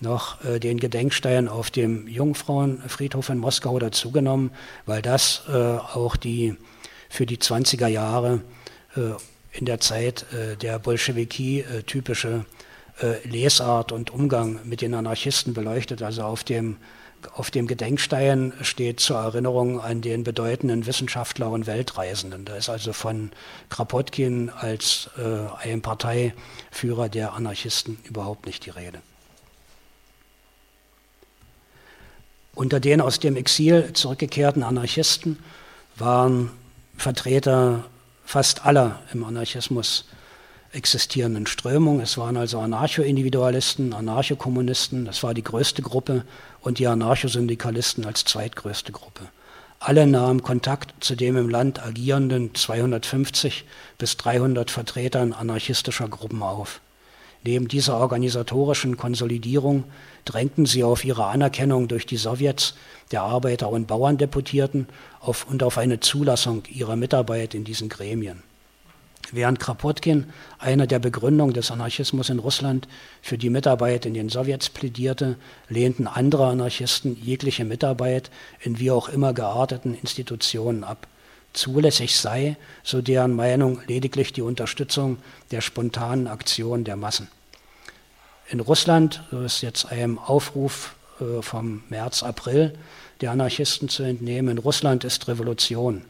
noch 0.00 0.44
äh, 0.44 0.60
den 0.60 0.78
Gedenkstein 0.78 1.48
auf 1.48 1.70
dem 1.70 2.06
Jungfrauenfriedhof 2.06 3.30
in 3.30 3.38
Moskau 3.38 3.78
dazugenommen, 3.78 4.50
weil 4.84 5.00
das 5.00 5.44
äh, 5.48 5.52
auch 5.54 6.16
die 6.16 6.56
für 7.08 7.24
die 7.24 7.38
20er 7.38 7.86
Jahre 7.86 8.40
in 9.52 9.66
der 9.66 9.80
Zeit 9.80 10.24
der 10.62 10.78
Bolschewiki 10.78 11.64
typische 11.86 12.44
Lesart 13.24 13.92
und 13.92 14.10
Umgang 14.10 14.60
mit 14.64 14.80
den 14.80 14.94
Anarchisten 14.94 15.54
beleuchtet. 15.54 16.02
Also 16.02 16.22
auf 16.22 16.42
dem 16.42 16.76
auf 17.34 17.50
dem 17.50 17.66
Gedenkstein 17.66 18.52
steht 18.62 19.00
zur 19.00 19.18
Erinnerung 19.18 19.80
an 19.80 20.00
den 20.00 20.24
bedeutenden 20.24 20.86
Wissenschaftler 20.86 21.50
und 21.50 21.66
Weltreisenden. 21.66 22.44
Da 22.44 22.56
ist 22.56 22.68
also 22.68 22.92
von 22.92 23.30
Kropotkin 23.70 24.50
als 24.50 25.10
äh, 25.16 25.66
einem 25.66 25.82
Parteiführer 25.82 27.08
der 27.08 27.32
Anarchisten 27.34 27.98
überhaupt 28.04 28.46
nicht 28.46 28.66
die 28.66 28.70
Rede. 28.70 29.00
Unter 32.54 32.78
den 32.78 33.00
aus 33.00 33.18
dem 33.18 33.36
Exil 33.36 33.92
zurückgekehrten 33.94 34.62
Anarchisten 34.62 35.38
waren 35.96 36.50
Vertreter 36.96 37.84
fast 38.24 38.64
aller 38.64 39.02
im 39.12 39.24
Anarchismus 39.24 40.04
existierenden 40.74 41.46
Strömungen. 41.46 42.00
Es 42.00 42.18
waren 42.18 42.36
also 42.36 42.58
Anarcho-Individualisten, 42.58 43.92
Anarcho-Kommunisten, 43.92 45.04
das 45.04 45.22
war 45.22 45.34
die 45.34 45.44
größte 45.44 45.82
Gruppe, 45.82 46.24
und 46.60 46.78
die 46.78 46.86
Anarchosyndikalisten 46.86 48.04
als 48.04 48.24
zweitgrößte 48.24 48.92
Gruppe. 48.92 49.22
Alle 49.78 50.06
nahmen 50.06 50.42
Kontakt 50.42 51.04
zu 51.04 51.14
dem 51.14 51.36
im 51.36 51.50
Land 51.50 51.84
agierenden 51.84 52.54
250 52.54 53.64
bis 53.98 54.16
300 54.16 54.70
Vertretern 54.70 55.32
anarchistischer 55.32 56.08
Gruppen 56.08 56.42
auf. 56.42 56.80
Neben 57.44 57.68
dieser 57.68 57.98
organisatorischen 57.98 58.96
Konsolidierung 58.96 59.84
drängten 60.24 60.64
sie 60.64 60.82
auf 60.82 61.04
ihre 61.04 61.26
Anerkennung 61.26 61.88
durch 61.88 62.06
die 62.06 62.16
Sowjets 62.16 62.74
der 63.10 63.22
Arbeiter- 63.22 63.68
und 63.68 63.86
Bauerndeputierten 63.86 64.88
auf, 65.20 65.46
und 65.46 65.62
auf 65.62 65.76
eine 65.76 66.00
Zulassung 66.00 66.62
ihrer 66.70 66.96
Mitarbeit 66.96 67.54
in 67.54 67.64
diesen 67.64 67.90
Gremien. 67.90 68.42
Während 69.32 69.58
Kropotkin, 69.58 70.26
einer 70.58 70.86
der 70.86 70.98
Begründungen 70.98 71.54
des 71.54 71.70
Anarchismus 71.70 72.28
in 72.28 72.38
Russland, 72.38 72.86
für 73.22 73.38
die 73.38 73.50
Mitarbeit 73.50 74.06
in 74.06 74.14
den 74.14 74.28
Sowjets 74.28 74.68
plädierte, 74.68 75.36
lehnten 75.68 76.06
andere 76.06 76.46
Anarchisten 76.46 77.16
jegliche 77.22 77.64
Mitarbeit 77.64 78.30
in 78.60 78.78
wie 78.78 78.90
auch 78.90 79.08
immer 79.08 79.32
gearteten 79.32 79.94
Institutionen 79.94 80.84
ab. 80.84 81.06
Zulässig 81.54 82.16
sei, 82.16 82.56
so 82.82 83.00
deren 83.00 83.34
Meinung, 83.34 83.80
lediglich 83.86 84.32
die 84.32 84.42
Unterstützung 84.42 85.18
der 85.52 85.60
spontanen 85.60 86.26
Aktion 86.26 86.84
der 86.84 86.96
Massen. 86.96 87.28
In 88.48 88.60
Russland, 88.60 89.22
so 89.30 89.40
ist 89.40 89.62
jetzt 89.62 89.90
einem 89.90 90.18
Aufruf 90.18 90.96
äh, 91.20 91.40
vom 91.40 91.82
März, 91.88 92.22
April 92.22 92.74
der 93.20 93.30
Anarchisten 93.30 93.88
zu 93.88 94.02
entnehmen, 94.02 94.50
in 94.50 94.58
Russland 94.58 95.04
ist 95.04 95.28
Revolution. 95.28 96.04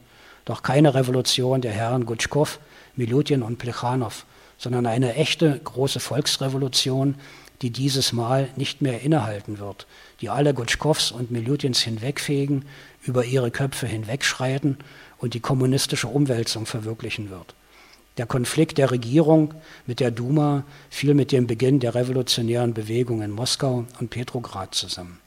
Doch 0.46 0.62
keine 0.62 0.94
Revolution 0.94 1.61
der 1.61 1.72
Herren 1.72 2.07
Gutschkow, 2.07 2.59
Milutin 2.96 3.42
und 3.42 3.59
Plechanow, 3.59 4.24
sondern 4.59 4.87
eine 4.87 5.14
echte 5.14 5.61
große 5.62 6.00
Volksrevolution, 6.00 7.16
die 7.62 7.70
dieses 7.70 8.12
Mal 8.12 8.50
nicht 8.57 8.83
mehr 8.83 9.00
innehalten 9.02 9.59
wird, 9.59 9.87
die 10.20 10.28
alle 10.28 10.54
Gutschkows 10.54 11.12
und 11.12 11.30
Milutins 11.30 11.80
hinwegfegen, 11.80 12.64
über 13.02 13.24
ihre 13.24 13.50
Köpfe 13.50 13.87
hinwegschreiten 13.87 14.78
und 15.18 15.35
die 15.35 15.40
kommunistische 15.40 16.09
Umwälzung 16.09 16.66
verwirklichen 16.66 17.30
wird. 17.30 17.54
Der 18.16 18.26
Konflikt 18.26 18.78
der 18.78 18.90
Regierung 18.90 19.54
mit 19.87 19.98
der 19.98 20.11
Duma 20.11 20.64
fiel 20.88 21.14
mit 21.14 21.33
dem 21.33 21.46
Beginn 21.46 21.80
der 21.80 21.94
revolutionären 21.94 22.72
Bewegung 22.72 23.22
in 23.22 23.30
Moskau 23.30 23.87
und 23.98 24.11
Petrograd 24.11 24.74
zusammen. 24.74 25.18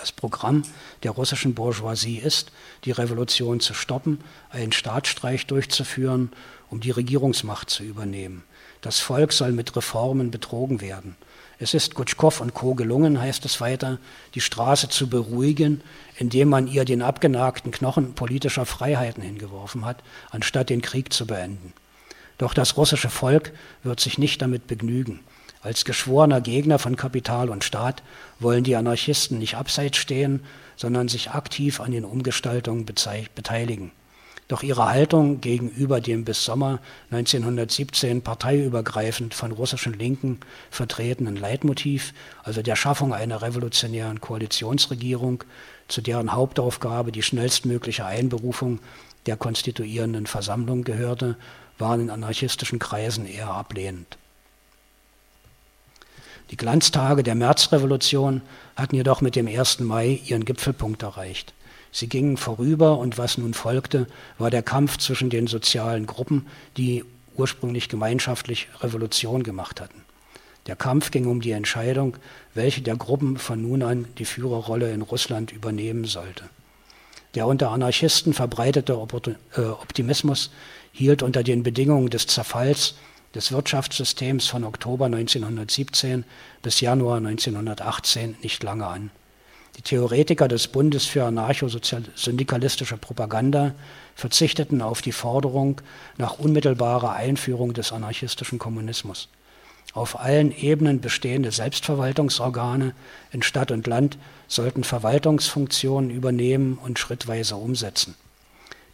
Das 0.00 0.12
Programm 0.12 0.62
der 1.02 1.10
russischen 1.10 1.52
Bourgeoisie 1.52 2.16
ist, 2.16 2.52
die 2.84 2.90
Revolution 2.90 3.60
zu 3.60 3.74
stoppen, 3.74 4.20
einen 4.48 4.72
Staatsstreich 4.72 5.46
durchzuführen, 5.46 6.32
um 6.70 6.80
die 6.80 6.90
Regierungsmacht 6.90 7.68
zu 7.68 7.82
übernehmen. 7.82 8.42
Das 8.80 8.98
Volk 8.98 9.34
soll 9.34 9.52
mit 9.52 9.76
Reformen 9.76 10.30
betrogen 10.30 10.80
werden. 10.80 11.16
Es 11.58 11.74
ist 11.74 11.94
Gutschkow 11.94 12.40
und 12.40 12.54
Co. 12.54 12.74
gelungen, 12.74 13.20
heißt 13.20 13.44
es 13.44 13.60
weiter, 13.60 13.98
die 14.34 14.40
Straße 14.40 14.88
zu 14.88 15.10
beruhigen, 15.10 15.82
indem 16.16 16.48
man 16.48 16.66
ihr 16.66 16.86
den 16.86 17.02
abgenagten 17.02 17.70
Knochen 17.70 18.14
politischer 18.14 18.64
Freiheiten 18.64 19.22
hingeworfen 19.22 19.84
hat, 19.84 20.02
anstatt 20.30 20.70
den 20.70 20.80
Krieg 20.80 21.12
zu 21.12 21.26
beenden. 21.26 21.74
Doch 22.38 22.54
das 22.54 22.78
russische 22.78 23.10
Volk 23.10 23.52
wird 23.82 24.00
sich 24.00 24.16
nicht 24.16 24.40
damit 24.40 24.66
begnügen. 24.66 25.20
Als 25.62 25.84
geschworener 25.84 26.40
Gegner 26.40 26.78
von 26.78 26.96
Kapital 26.96 27.50
und 27.50 27.64
Staat 27.64 28.02
wollen 28.38 28.64
die 28.64 28.76
Anarchisten 28.76 29.38
nicht 29.38 29.56
abseits 29.56 29.98
stehen, 29.98 30.40
sondern 30.76 31.08
sich 31.08 31.32
aktiv 31.32 31.80
an 31.80 31.92
den 31.92 32.06
Umgestaltungen 32.06 32.86
beteiligen. 32.86 33.92
Doch 34.48 34.62
ihre 34.62 34.88
Haltung 34.88 35.40
gegenüber 35.42 36.00
dem 36.00 36.24
bis 36.24 36.44
Sommer 36.44 36.80
1917 37.10 38.22
parteiübergreifend 38.22 39.34
von 39.34 39.52
russischen 39.52 39.92
Linken 39.92 40.40
vertretenen 40.70 41.36
Leitmotiv, 41.36 42.14
also 42.42 42.62
der 42.62 42.74
Schaffung 42.74 43.12
einer 43.12 43.42
revolutionären 43.42 44.20
Koalitionsregierung, 44.20 45.44
zu 45.88 46.00
deren 46.00 46.32
Hauptaufgabe 46.32 47.12
die 47.12 47.22
schnellstmögliche 47.22 48.06
Einberufung 48.06 48.80
der 49.26 49.36
konstituierenden 49.36 50.26
Versammlung 50.26 50.84
gehörte, 50.84 51.36
waren 51.78 52.00
in 52.00 52.10
anarchistischen 52.10 52.78
Kreisen 52.78 53.26
eher 53.26 53.50
ablehnend. 53.50 54.16
Die 56.50 56.56
Glanztage 56.56 57.22
der 57.22 57.36
Märzrevolution 57.36 58.42
hatten 58.74 58.96
jedoch 58.96 59.20
mit 59.20 59.36
dem 59.36 59.46
1. 59.46 59.80
Mai 59.80 60.20
ihren 60.24 60.44
Gipfelpunkt 60.44 61.02
erreicht. 61.02 61.54
Sie 61.92 62.08
gingen 62.08 62.36
vorüber 62.36 62.98
und 62.98 63.18
was 63.18 63.38
nun 63.38 63.54
folgte, 63.54 64.06
war 64.38 64.50
der 64.50 64.62
Kampf 64.62 64.98
zwischen 64.98 65.30
den 65.30 65.46
sozialen 65.46 66.06
Gruppen, 66.06 66.46
die 66.76 67.04
ursprünglich 67.36 67.88
gemeinschaftlich 67.88 68.68
Revolution 68.80 69.42
gemacht 69.42 69.80
hatten. 69.80 70.02
Der 70.66 70.76
Kampf 70.76 71.10
ging 71.10 71.26
um 71.26 71.40
die 71.40 71.52
Entscheidung, 71.52 72.16
welche 72.54 72.82
der 72.82 72.96
Gruppen 72.96 73.38
von 73.38 73.62
nun 73.62 73.82
an 73.82 74.06
die 74.18 74.24
Führerrolle 74.24 74.92
in 74.92 75.02
Russland 75.02 75.52
übernehmen 75.52 76.04
sollte. 76.04 76.44
Der 77.34 77.46
unter 77.46 77.70
Anarchisten 77.70 78.34
verbreitete 78.34 78.94
äh, 78.94 79.60
Optimismus 79.60 80.50
hielt 80.92 81.22
unter 81.22 81.44
den 81.44 81.62
Bedingungen 81.62 82.10
des 82.10 82.26
Zerfalls 82.26 82.96
des 83.34 83.52
Wirtschaftssystems 83.52 84.46
von 84.46 84.64
Oktober 84.64 85.06
1917 85.06 86.24
bis 86.62 86.80
Januar 86.80 87.18
1918 87.18 88.36
nicht 88.42 88.62
lange 88.62 88.86
an. 88.86 89.10
Die 89.76 89.82
Theoretiker 89.82 90.48
des 90.48 90.68
Bundes 90.68 91.06
für 91.06 91.24
anarcho-syndikalistische 91.24 92.96
Propaganda 92.96 93.74
verzichteten 94.16 94.82
auf 94.82 95.00
die 95.00 95.12
Forderung 95.12 95.80
nach 96.18 96.38
unmittelbarer 96.38 97.12
Einführung 97.12 97.72
des 97.72 97.92
anarchistischen 97.92 98.58
Kommunismus. 98.58 99.28
Auf 99.92 100.20
allen 100.20 100.56
Ebenen 100.56 101.00
bestehende 101.00 101.52
Selbstverwaltungsorgane 101.52 102.94
in 103.32 103.42
Stadt 103.42 103.70
und 103.70 103.86
Land 103.86 104.18
sollten 104.48 104.84
Verwaltungsfunktionen 104.84 106.10
übernehmen 106.10 106.78
und 106.82 106.98
schrittweise 106.98 107.56
umsetzen 107.56 108.14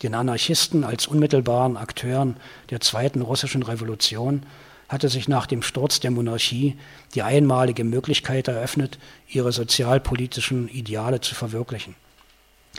den 0.03 0.15
Anarchisten 0.15 0.85
als 0.85 1.07
unmittelbaren 1.07 1.77
Akteuren 1.77 2.37
der 2.71 2.81
zweiten 2.81 3.23
russischen 3.23 3.63
Revolution, 3.63 4.45
hatte 4.89 5.09
sich 5.09 5.29
nach 5.29 5.47
dem 5.47 5.63
Sturz 5.63 6.01
der 6.01 6.11
Monarchie 6.11 6.77
die 7.15 7.23
einmalige 7.23 7.85
Möglichkeit 7.85 8.49
eröffnet, 8.49 8.99
ihre 9.29 9.53
sozialpolitischen 9.53 10.69
Ideale 10.69 11.21
zu 11.21 11.35
verwirklichen. 11.35 11.97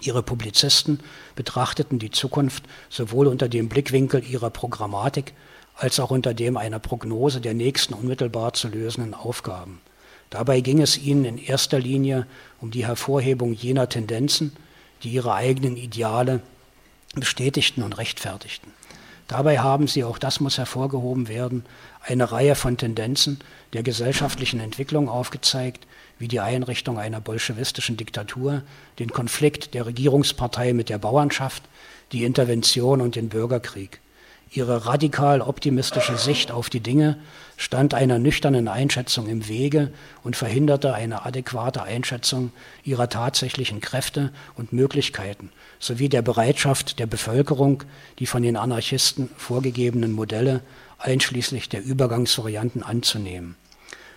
Ihre 0.01 0.23
Publizisten 0.23 0.99
betrachteten 1.35 1.99
die 1.99 2.11
Zukunft 2.11 2.63
sowohl 2.89 3.27
unter 3.27 3.49
dem 3.49 3.67
Blickwinkel 3.67 4.23
ihrer 4.23 4.51
Programmatik 4.51 5.33
als 5.75 5.99
auch 5.99 6.11
unter 6.11 6.33
dem 6.33 6.55
einer 6.57 6.79
Prognose 6.79 7.41
der 7.41 7.53
nächsten 7.53 7.93
unmittelbar 7.93 8.53
zu 8.53 8.67
lösenden 8.67 9.13
Aufgaben. 9.13 9.81
Dabei 10.29 10.61
ging 10.61 10.81
es 10.81 10.97
ihnen 10.97 11.25
in 11.25 11.37
erster 11.37 11.79
Linie 11.79 12.27
um 12.59 12.71
die 12.71 12.85
Hervorhebung 12.85 13.53
jener 13.53 13.89
Tendenzen, 13.89 14.55
die 15.03 15.09
ihre 15.09 15.33
eigenen 15.33 15.77
Ideale 15.77 16.41
bestätigten 17.19 17.83
und 17.83 17.97
rechtfertigten. 17.97 18.71
Dabei 19.27 19.59
haben 19.59 19.87
sie, 19.87 20.03
auch 20.03 20.17
das 20.17 20.39
muss 20.39 20.57
hervorgehoben 20.57 21.27
werden, 21.27 21.65
eine 22.01 22.31
Reihe 22.31 22.55
von 22.55 22.77
Tendenzen 22.77 23.39
der 23.73 23.83
gesellschaftlichen 23.83 24.61
Entwicklung 24.61 25.09
aufgezeigt, 25.09 25.85
wie 26.17 26.29
die 26.29 26.39
Einrichtung 26.39 26.97
einer 26.97 27.19
bolschewistischen 27.19 27.97
Diktatur, 27.97 28.63
den 28.99 29.11
Konflikt 29.11 29.73
der 29.73 29.85
Regierungspartei 29.85 30.73
mit 30.73 30.89
der 30.89 30.97
Bauernschaft, 30.97 31.63
die 32.13 32.23
Intervention 32.23 33.01
und 33.01 33.15
den 33.15 33.27
Bürgerkrieg. 33.27 33.99
Ihre 34.51 34.85
radikal 34.85 35.41
optimistische 35.41 36.17
Sicht 36.17 36.51
auf 36.51 36.69
die 36.69 36.79
Dinge 36.79 37.17
stand 37.57 37.93
einer 37.93 38.17
nüchternen 38.17 38.67
Einschätzung 38.67 39.27
im 39.27 39.47
Wege 39.47 39.91
und 40.23 40.35
verhinderte 40.35 40.93
eine 40.93 41.25
adäquate 41.25 41.83
Einschätzung 41.83 42.51
ihrer 42.83 43.09
tatsächlichen 43.09 43.81
Kräfte 43.81 44.31
und 44.55 44.71
Möglichkeiten 44.71 45.51
sowie 45.79 46.07
der 46.07 46.21
Bereitschaft 46.21 46.99
der 46.99 47.07
Bevölkerung, 47.07 47.83
die 48.19 48.25
von 48.25 48.41
den 48.41 48.55
Anarchisten 48.55 49.29
vorgegebenen 49.37 50.13
Modelle 50.13 50.61
einschließlich 50.97 51.67
der 51.67 51.83
Übergangsvarianten 51.83 52.83
anzunehmen. 52.83 53.55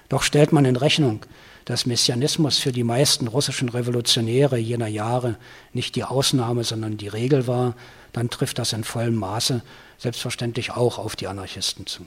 Doch 0.09 0.23
stellt 0.23 0.53
man 0.53 0.65
in 0.65 0.77
Rechnung, 0.77 1.25
dass 1.65 1.87
Messianismus 1.87 2.59
für 2.59 2.73
die 2.73 2.85
meisten 2.85 3.27
russischen 3.27 3.69
Revolutionäre 3.69 4.59
jener 4.59 4.89
Jahre 4.89 5.37
nicht 5.73 5.97
die 5.97 6.05
Ausnahme, 6.05 6.65
sondern 6.65 6.97
die 6.97 7.09
Regel 7.09 7.47
war, 7.47 7.75
dann 8.13 8.31
trifft 8.31 8.59
das 8.59 8.73
in 8.73 8.85
vollem 8.85 9.15
Maße 9.15 9.63
selbstverständlich 9.99 10.73
auch 10.73 10.99
auf 10.99 11.17
die 11.17 11.27
Anarchisten 11.27 11.87
zu. 11.87 12.07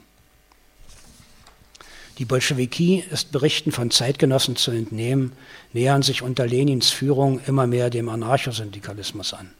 Die 2.18 2.24
Bolschewiki 2.24 3.02
ist 3.10 3.32
Berichten 3.32 3.72
von 3.72 3.90
Zeitgenossen 3.90 4.54
zu 4.54 4.70
entnehmen, 4.70 5.32
nähern 5.72 6.02
sich 6.02 6.22
unter 6.22 6.46
Lenins 6.46 6.90
Führung 6.90 7.40
immer 7.46 7.66
mehr 7.66 7.90
dem 7.90 8.08
Anarchosyndikalismus 8.08 9.34
an. 9.34 9.50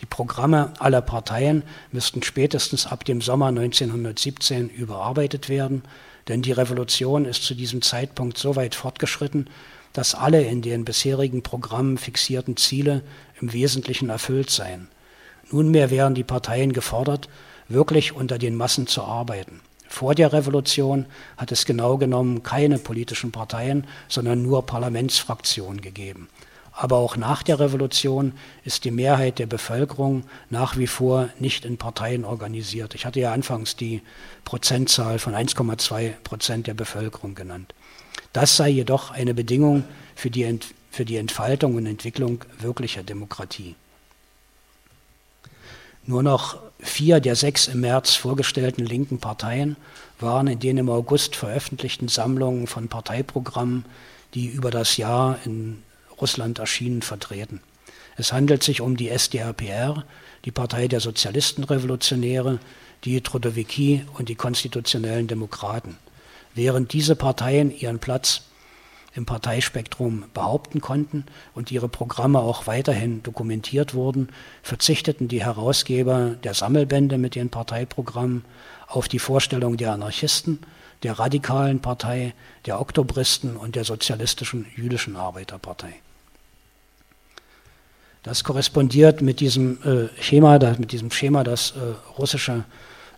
Die 0.00 0.06
Programme 0.06 0.72
aller 0.78 1.02
Parteien 1.02 1.62
müssten 1.92 2.22
spätestens 2.22 2.86
ab 2.86 3.04
dem 3.04 3.20
Sommer 3.20 3.48
1917 3.48 4.68
überarbeitet 4.70 5.48
werden, 5.48 5.82
denn 6.28 6.42
die 6.42 6.52
Revolution 6.52 7.24
ist 7.24 7.44
zu 7.44 7.54
diesem 7.54 7.82
Zeitpunkt 7.82 8.38
so 8.38 8.56
weit 8.56 8.74
fortgeschritten, 8.74 9.48
dass 9.92 10.14
alle 10.14 10.42
in 10.42 10.62
den 10.62 10.84
bisherigen 10.84 11.42
Programmen 11.42 11.98
fixierten 11.98 12.56
Ziele 12.56 13.02
im 13.40 13.52
Wesentlichen 13.52 14.10
erfüllt 14.10 14.50
seien. 14.50 14.88
Nunmehr 15.50 15.90
wären 15.90 16.14
die 16.14 16.24
Parteien 16.24 16.72
gefordert, 16.72 17.28
wirklich 17.68 18.12
unter 18.12 18.38
den 18.38 18.54
Massen 18.54 18.86
zu 18.86 19.02
arbeiten. 19.02 19.60
Vor 19.88 20.14
der 20.14 20.32
Revolution 20.32 21.06
hat 21.36 21.50
es 21.50 21.66
genau 21.66 21.96
genommen 21.96 22.44
keine 22.44 22.78
politischen 22.78 23.32
Parteien, 23.32 23.86
sondern 24.08 24.40
nur 24.40 24.64
Parlamentsfraktionen 24.64 25.80
gegeben. 25.80 26.28
Aber 26.80 26.96
auch 26.96 27.18
nach 27.18 27.42
der 27.42 27.60
Revolution 27.60 28.32
ist 28.64 28.86
die 28.86 28.90
Mehrheit 28.90 29.38
der 29.38 29.44
Bevölkerung 29.44 30.24
nach 30.48 30.78
wie 30.78 30.86
vor 30.86 31.28
nicht 31.38 31.66
in 31.66 31.76
Parteien 31.76 32.24
organisiert. 32.24 32.94
Ich 32.94 33.04
hatte 33.04 33.20
ja 33.20 33.34
anfangs 33.34 33.76
die 33.76 34.00
Prozentzahl 34.46 35.18
von 35.18 35.34
1,2 35.34 36.12
Prozent 36.24 36.68
der 36.68 36.72
Bevölkerung 36.72 37.34
genannt. 37.34 37.74
Das 38.32 38.56
sei 38.56 38.70
jedoch 38.70 39.10
eine 39.10 39.34
Bedingung 39.34 39.84
für 40.14 40.30
die, 40.30 40.44
Ent 40.44 40.72
für 40.90 41.04
die 41.04 41.18
Entfaltung 41.18 41.74
und 41.74 41.84
Entwicklung 41.84 42.46
wirklicher 42.58 43.02
Demokratie. 43.02 43.74
Nur 46.06 46.22
noch 46.22 46.56
vier 46.78 47.20
der 47.20 47.36
sechs 47.36 47.68
im 47.68 47.80
März 47.82 48.14
vorgestellten 48.14 48.86
linken 48.86 49.18
Parteien 49.18 49.76
waren 50.18 50.46
in 50.46 50.60
den 50.60 50.78
im 50.78 50.88
August 50.88 51.36
veröffentlichten 51.36 52.08
Sammlungen 52.08 52.66
von 52.66 52.88
Parteiprogrammen, 52.88 53.84
die 54.32 54.46
über 54.46 54.70
das 54.70 54.96
Jahr 54.96 55.38
in 55.44 55.82
Russland 56.20 56.58
erschienen, 56.58 57.02
vertreten. 57.02 57.60
Es 58.16 58.32
handelt 58.32 58.62
sich 58.62 58.80
um 58.80 58.96
die 58.96 59.08
SDAPR, 59.08 60.04
die 60.44 60.50
Partei 60.50 60.88
der 60.88 61.00
Sozialistenrevolutionäre, 61.00 62.58
die 63.04 63.20
Trudowiki 63.20 64.04
und 64.18 64.28
die 64.28 64.34
konstitutionellen 64.34 65.26
Demokraten. 65.26 65.96
Während 66.54 66.92
diese 66.92 67.16
Parteien 67.16 67.74
ihren 67.74 67.98
Platz 67.98 68.42
im 69.14 69.26
Parteispektrum 69.26 70.24
behaupten 70.34 70.80
konnten 70.80 71.24
und 71.54 71.72
ihre 71.72 71.88
Programme 71.88 72.40
auch 72.40 72.66
weiterhin 72.66 73.22
dokumentiert 73.22 73.94
wurden, 73.94 74.28
verzichteten 74.62 75.28
die 75.28 75.42
Herausgeber 75.44 76.36
der 76.44 76.54
Sammelbände 76.54 77.18
mit 77.18 77.36
ihren 77.36 77.50
Parteiprogrammen 77.50 78.44
auf 78.86 79.08
die 79.08 79.18
Vorstellung 79.18 79.76
der 79.76 79.92
Anarchisten, 79.92 80.60
der 81.02 81.18
radikalen 81.18 81.80
Partei, 81.80 82.34
der 82.66 82.80
Oktobristen 82.80 83.56
und 83.56 83.74
der 83.74 83.84
sozialistischen 83.84 84.66
jüdischen 84.76 85.16
Arbeiterpartei. 85.16 85.94
Das 88.22 88.44
korrespondiert 88.44 89.22
mit 89.22 89.40
diesem 89.40 89.78
äh, 89.82 90.22
Schema, 90.22 90.58
das, 90.58 90.78
mit 90.78 90.92
diesem 90.92 91.10
Schema, 91.10 91.42
das 91.42 91.72
äh, 91.72 92.18
russische 92.18 92.64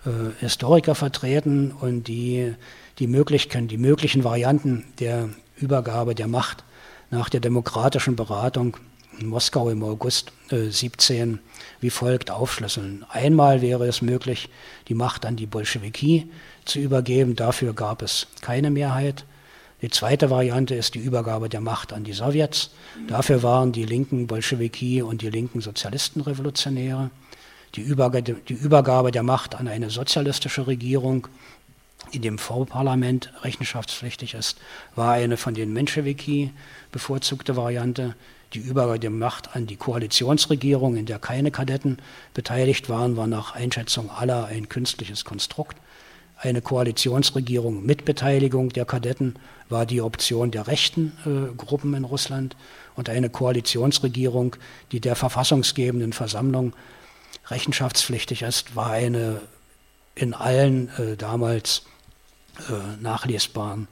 äh, 0.05 0.11
Historiker 0.39 0.95
vertreten 0.95 1.73
und 1.73 2.05
die, 2.05 2.55
die, 2.99 3.09
Möglichkeiten, 3.09 3.67
die 3.67 3.79
möglichen 3.79 4.23
Varianten 4.23 4.85
der 5.01 5.29
Übergabe 5.57 6.15
der 6.15 6.29
Macht 6.29 6.63
nach 7.11 7.29
der 7.29 7.41
demokratischen 7.41 8.15
Beratung 8.15 8.77
in 9.19 9.27
Moskau 9.27 9.71
im 9.71 9.83
August 9.83 10.33
äh, 10.51 10.69
17 10.69 11.41
wie 11.81 11.91
folgt 11.91 12.31
aufschlüsseln. 12.31 13.05
Einmal 13.09 13.61
wäre 13.61 13.87
es 13.87 14.03
möglich, 14.03 14.49
die 14.89 14.95
Macht 14.95 15.27
an 15.27 15.37
die 15.37 15.47
Bolschewiki 15.47 16.31
zu 16.65 16.79
übergeben. 16.79 17.35
Dafür 17.35 17.75
gab 17.75 18.03
es 18.03 18.29
keine 18.41 18.71
Mehrheit. 18.71 19.25
Die 19.83 19.91
zweite 19.91 20.31
Variante 20.31 20.77
ist 20.77 20.95
die 20.95 21.01
Übergabe 21.01 21.49
der 21.49 21.61
Macht 21.61 21.93
an 21.93 22.05
die 22.05 22.13
Sowjets. 22.13 22.71
Dafür 23.09 23.43
waren 23.43 23.73
die 23.73 23.85
linken 23.85 24.29
Bolschewiki 24.29 25.03
und 25.03 25.23
die 25.23 25.31
linken 25.31 25.61
Sozialistenrevolutionäre. 25.61 27.11
Die 27.75 27.81
Übergabe, 27.81 28.35
die 28.35 28.55
Übergabe 28.55 29.11
der 29.11 29.25
Macht 29.25 29.57
an 29.57 29.67
eine 29.67 29.91
sozialistische 29.91 30.69
Regierung, 30.69 31.27
die 32.13 32.21
dem 32.21 32.39
Vorparlament 32.39 33.33
rechenschaftspflichtig 33.43 34.35
ist, 34.35 34.59
war 34.95 35.15
eine 35.15 35.37
von 35.37 35.55
den 35.55 35.73
Menschewiki 35.73 36.53
bevorzugte 36.93 37.57
Variante. 37.57 38.15
Die 38.55 38.61
Übergabe 38.61 39.01
der 39.01 39.11
Macht 39.11 39.57
an 39.57 39.67
die 39.67 39.77
Koalitionsregierung, 39.77 40.97
in 40.97 41.07
der 41.07 41.19
keine 41.19 41.51
Kadetten 41.51 41.99
beteiligt 42.35 42.89
waren, 42.89 43.17
war 43.17 43.27
nach 43.27 43.57
Einschätzung 43.57 44.11
aller 44.11 44.45
ein 44.45 44.69
künstliches 44.69 45.25
Konstrukt. 45.25 45.77
Eine 46.43 46.61
Koalitionsregierung 46.61 47.87
mit 47.87 48.05
Beteiligung 48.05 48.71
der 48.71 48.85
Kadetten 48.85 49.37
war 49.69 49.87
die 49.87 50.03
Option 50.03 50.51
der 50.51 50.67
rechten 50.67 51.13
äh, 51.25 51.55
Gruppen 51.55 51.95
in 51.95 52.03
Russland 52.03 52.57
und 52.97 53.09
eine 53.09 53.31
Koalitionsregierung, 53.31 54.57
die 54.91 54.99
der 54.99 55.15
verfassungsgebenden 55.15 56.13
Versammlung 56.13 56.73
rechenschaftspflichtig 57.47 58.43
ist, 58.43 58.75
war 58.75 58.91
eine 58.91 59.41
in 60.17 60.35
allen 60.35 60.89
äh, 60.99 61.17
damals 61.17 61.85
äh, 62.69 63.01
nachlesbaren 63.01 63.87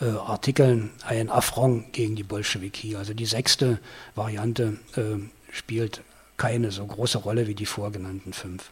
äh, 0.00 0.04
Artikeln 0.04 0.90
ein 1.04 1.30
Affront 1.30 1.92
gegen 1.92 2.14
die 2.14 2.22
Bolschewiki. 2.22 2.94
Also 2.94 3.12
die 3.12 3.26
sechste 3.26 3.80
Variante 4.14 4.78
äh, 4.94 5.18
spielt 5.50 6.02
keine 6.36 6.70
so 6.70 6.86
große 6.86 7.18
Rolle 7.18 7.48
wie 7.48 7.56
die 7.56 7.66
vorgenannten 7.66 8.32
fünf. 8.32 8.70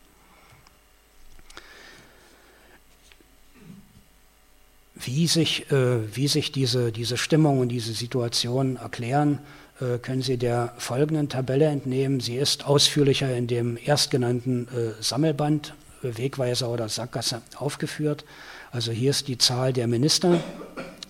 Wie 4.99 5.27
sich, 5.27 5.71
äh, 5.71 6.17
wie 6.17 6.27
sich 6.27 6.53
diese, 6.53 6.91
diese 6.91 7.19
Stimmung 7.19 7.61
und 7.61 7.69
diese 7.69 7.93
Situation 7.93 8.77
erklären, 8.77 9.41
äh, 9.81 9.99
können 9.99 10.23
Sie 10.23 10.39
der 10.39 10.73
folgenden 10.79 11.29
Tabelle 11.29 11.67
entnehmen. 11.67 12.21
Sie 12.21 12.37
ist 12.37 12.65
ausführlicher 12.65 13.35
in 13.37 13.47
dem 13.47 13.77
erstgenannten 13.77 14.69
äh, 14.69 15.03
Sammelband 15.03 15.75
Wegweiser 16.03 16.71
oder 16.71 16.89
Sackgasse 16.89 17.43
aufgeführt. 17.57 18.25
Also 18.71 18.93
hier 18.93 19.11
ist 19.11 19.29
die 19.29 19.39
Zahl 19.39 19.73
der 19.73 19.87
Minister 19.87 20.41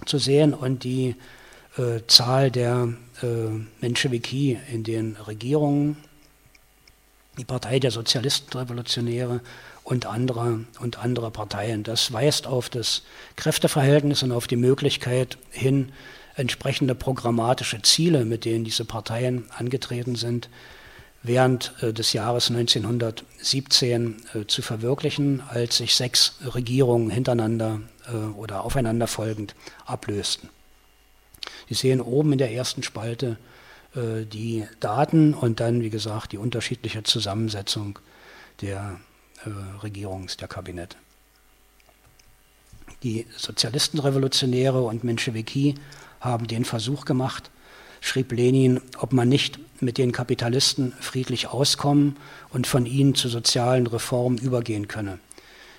zu 0.07 0.19
sehen 0.19 0.55
und 0.55 0.85
die 0.85 1.17
Zahl 2.07 2.51
der 2.51 2.89
Menschewiki 3.81 4.59
in 4.73 4.85
den 4.85 5.17
Regierungen, 5.27 5.99
die 7.39 7.45
Partei 7.45 7.79
der 7.79 7.91
Sozialistenrevolutionäre 7.91 9.41
und 9.85 10.07
andere, 10.07 10.65
und 10.81 10.99
andere 10.99 11.31
Parteien. 11.31 11.83
Das 11.83 12.13
weist 12.13 12.47
auf 12.47 12.69
das 12.69 13.03
Kräfteverhältnis 13.37 14.23
und 14.23 14.33
auf 14.33 14.47
die 14.47 14.57
Möglichkeit 14.57 15.39
hin, 15.51 15.93
entsprechende 16.35 16.95
programmatische 16.95 17.81
Ziele, 17.83 18.25
mit 18.25 18.45
denen 18.45 18.65
diese 18.65 18.85
Parteien 18.85 19.45
angetreten 19.57 20.17
sind, 20.17 20.49
während 21.23 21.73
äh, 21.81 21.93
des 21.93 22.13
Jahres 22.13 22.51
1917 22.51 24.17
äh, 24.35 24.47
zu 24.47 24.63
verwirklichen, 24.63 25.43
als 25.49 25.79
sich 25.79 25.95
sechs 25.95 26.39
Regierungen 26.55 27.11
hintereinander 27.11 27.81
äh, 28.09 28.17
oder 28.37 28.65
aufeinanderfolgend 28.65 29.55
ablösten. 29.87 30.51
Sie 31.69 31.75
sehen 31.75 32.01
oben 32.01 32.33
in 32.33 32.39
der 32.39 32.53
ersten 32.53 32.83
Spalte 32.83 33.39
die 33.97 34.67
Daten 34.81 35.33
und 35.33 35.61
dann, 35.61 35.81
wie 35.81 35.91
gesagt, 35.91 36.33
die 36.33 36.39
unterschiedliche 36.39 37.03
Zusammensetzung 37.03 37.99
der 38.61 39.01
Regierungs-, 39.83 40.37
der 40.37 40.49
Kabinette. 40.49 40.97
Die 43.03 43.27
Sozialistenrevolutionäre 43.37 44.83
und 44.83 45.05
Menschewiki 45.05 45.77
haben 46.21 46.47
den 46.47 46.65
Versuch 46.65 47.05
gemacht, 47.05 47.51
schrieb 48.01 48.33
Lenin, 48.33 48.81
ob 48.99 49.13
man 49.13 49.29
nicht 49.29 49.59
mit 49.81 49.99
den 49.99 50.13
Kapitalisten 50.13 50.93
friedlich 51.01 51.49
auskommen 51.49 52.17
und 52.51 52.67
von 52.67 52.87
ihnen 52.87 53.15
zu 53.15 53.29
sozialen 53.29 53.87
Reformen 53.87 54.39
übergehen 54.39 54.89
könne. 54.89 55.19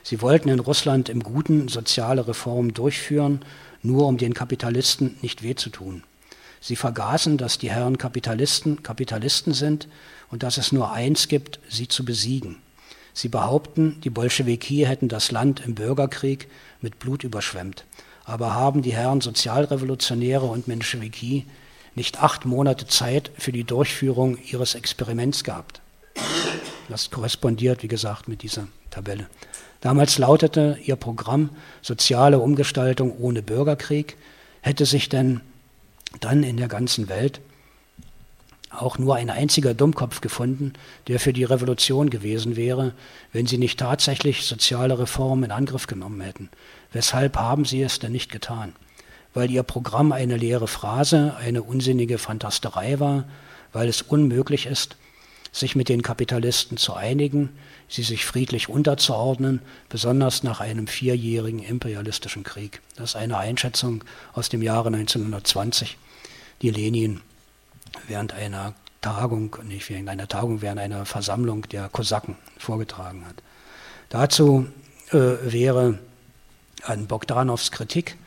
Sie 0.03 0.21
wollten 0.21 0.49
in 0.49 0.60
Russland 0.60 1.10
im 1.10 1.21
Guten 1.21 1.67
soziale 1.67 2.27
Reformen 2.27 2.73
durchführen, 2.73 3.41
nur 3.82 4.08
um 4.08 4.17
den 4.17 4.34
Kapitalisten 4.34 5.17
nicht 5.21 5.43
weh 5.43 5.56
zu 5.56 5.69
tun. 5.69 6.03
Sie 6.67 6.75
vergaßen, 6.75 7.38
dass 7.38 7.58
die 7.58 7.71
Herren 7.71 7.97
Kapitalisten 7.97 8.84
Kapitalisten 8.84 9.53
sind 9.53 9.88
und 10.30 10.43
dass 10.43 10.58
es 10.58 10.73
nur 10.73 10.91
eins 10.91 11.30
gibt, 11.30 11.62
sie 11.69 11.88
zu 11.88 12.03
besiegen. 12.03 12.58
Sie 13.13 13.30
behaupten, 13.30 14.01
die 14.03 14.10
Bolschewiki 14.10 14.84
hätten 14.86 15.08
das 15.08 15.32
Land 15.32 15.62
im 15.65 15.75
Bürgerkrieg 15.75 16.49
mit 16.82 16.99
Blut 16.99 17.23
überschwemmt. 17.23 17.86
Aber 18.25 18.53
haben 18.53 18.82
die 18.82 18.91
Herren 18.91 19.21
Sozialrevolutionäre 19.21 20.45
und 20.45 20.67
Menschewiki 20.67 21.45
nicht 21.95 22.21
acht 22.21 22.43
Monate 22.43 22.86
Zeit 22.86 23.32
für 23.38 23.53
die 23.53 23.63
Durchführung 23.63 24.38
ihres 24.51 24.75
Experiments 24.75 25.45
gehabt. 25.45 25.80
Das 26.89 27.12
korrespondiert, 27.12 27.82
wie 27.82 27.88
gesagt, 27.88 28.27
mit 28.27 28.43
dieser 28.43 28.67
Tabelle. 28.89 29.27
Damals 29.80 30.17
lautete 30.17 30.77
ihr 30.84 30.97
Programm 30.97 31.49
Soziale 31.82 32.39
Umgestaltung 32.39 33.17
ohne 33.19 33.41
Bürgerkrieg. 33.41 34.17
Hätte 34.60 34.86
sich 34.86 35.08
denn 35.08 35.39
dann 36.19 36.43
in 36.43 36.58
der 36.58 36.67
ganzen 36.67 37.10
Welt 37.10 37.41
auch 38.69 38.97
nur 38.97 39.15
ein 39.15 39.30
einziger 39.30 39.73
Dummkopf 39.73 40.21
gefunden, 40.21 40.73
der 41.08 41.19
für 41.19 41.34
die 41.34 41.45
Revolution 41.45 42.10
gewesen 42.10 42.56
wäre, 42.56 42.93
wenn 43.32 43.47
sie 43.47 43.58
nicht 43.58 43.80
tatsächlich 43.80 44.45
soziale 44.45 44.99
Reformen 44.99 45.45
in 45.45 45.51
Angriff 45.51 45.88
genommen 45.88 46.21
hätten. 46.21 46.49
Weshalb 46.91 47.38
haben 47.38 47.65
sie 47.65 47.82
es 47.82 47.99
denn 47.99 48.12
nicht 48.12 48.32
getan? 48.32 48.73
weil 49.38 49.51
ihr 49.51 49.62
Programm 49.62 50.13
eine 50.13 50.36
leere 50.36 50.67
Phrase, 50.67 51.36
eine 51.38 51.62
unsinnige 51.62 52.17
Fantasterei 52.17 52.99
war, 52.99 53.25
weil 53.71 53.88
es 53.88 54.01
unmöglich 54.01 54.65
ist, 54.65 54.97
sich 55.51 55.75
mit 55.75 55.89
den 55.89 56.01
Kapitalisten 56.01 56.77
zu 56.77 56.95
einigen, 56.95 57.49
sie 57.88 58.01
sich 58.01 58.25
friedlich 58.25 58.67
unterzuordnen, 58.67 59.62
besonders 59.89 60.41
nach 60.41 60.60
einem 60.60 60.88
vierjährigen 60.88 61.60
imperialistischen 61.60 62.43
Krieg. 62.43 62.82
Das 62.95 63.11
ist 63.11 63.15
eine 63.15 63.38
Einschätzung 63.38 64.03
aus 64.34 64.49
dem 64.49 64.63
Jahre 64.63 64.88
1920, 64.88 65.99
die 66.62 66.70
Lenin 66.70 67.22
während 68.08 68.34
einer 68.34 68.74
Tagung, 69.01 69.55
nicht 69.64 69.89
während 69.89 70.10
einer 70.10 70.28
Tagung, 70.28 70.62
während 70.62 70.80
einer 70.80 71.05
Versammlung 71.05 71.64
der 71.70 71.89
Kosaken 71.89 72.36
vorgetragen 72.58 73.26
hat. 73.26 73.36
Dazu 74.10 74.68
äh, 75.12 75.18
wäre 75.43 75.99
an 76.84 77.08
Bogdanows 77.08 77.72
Kritik 77.72 78.18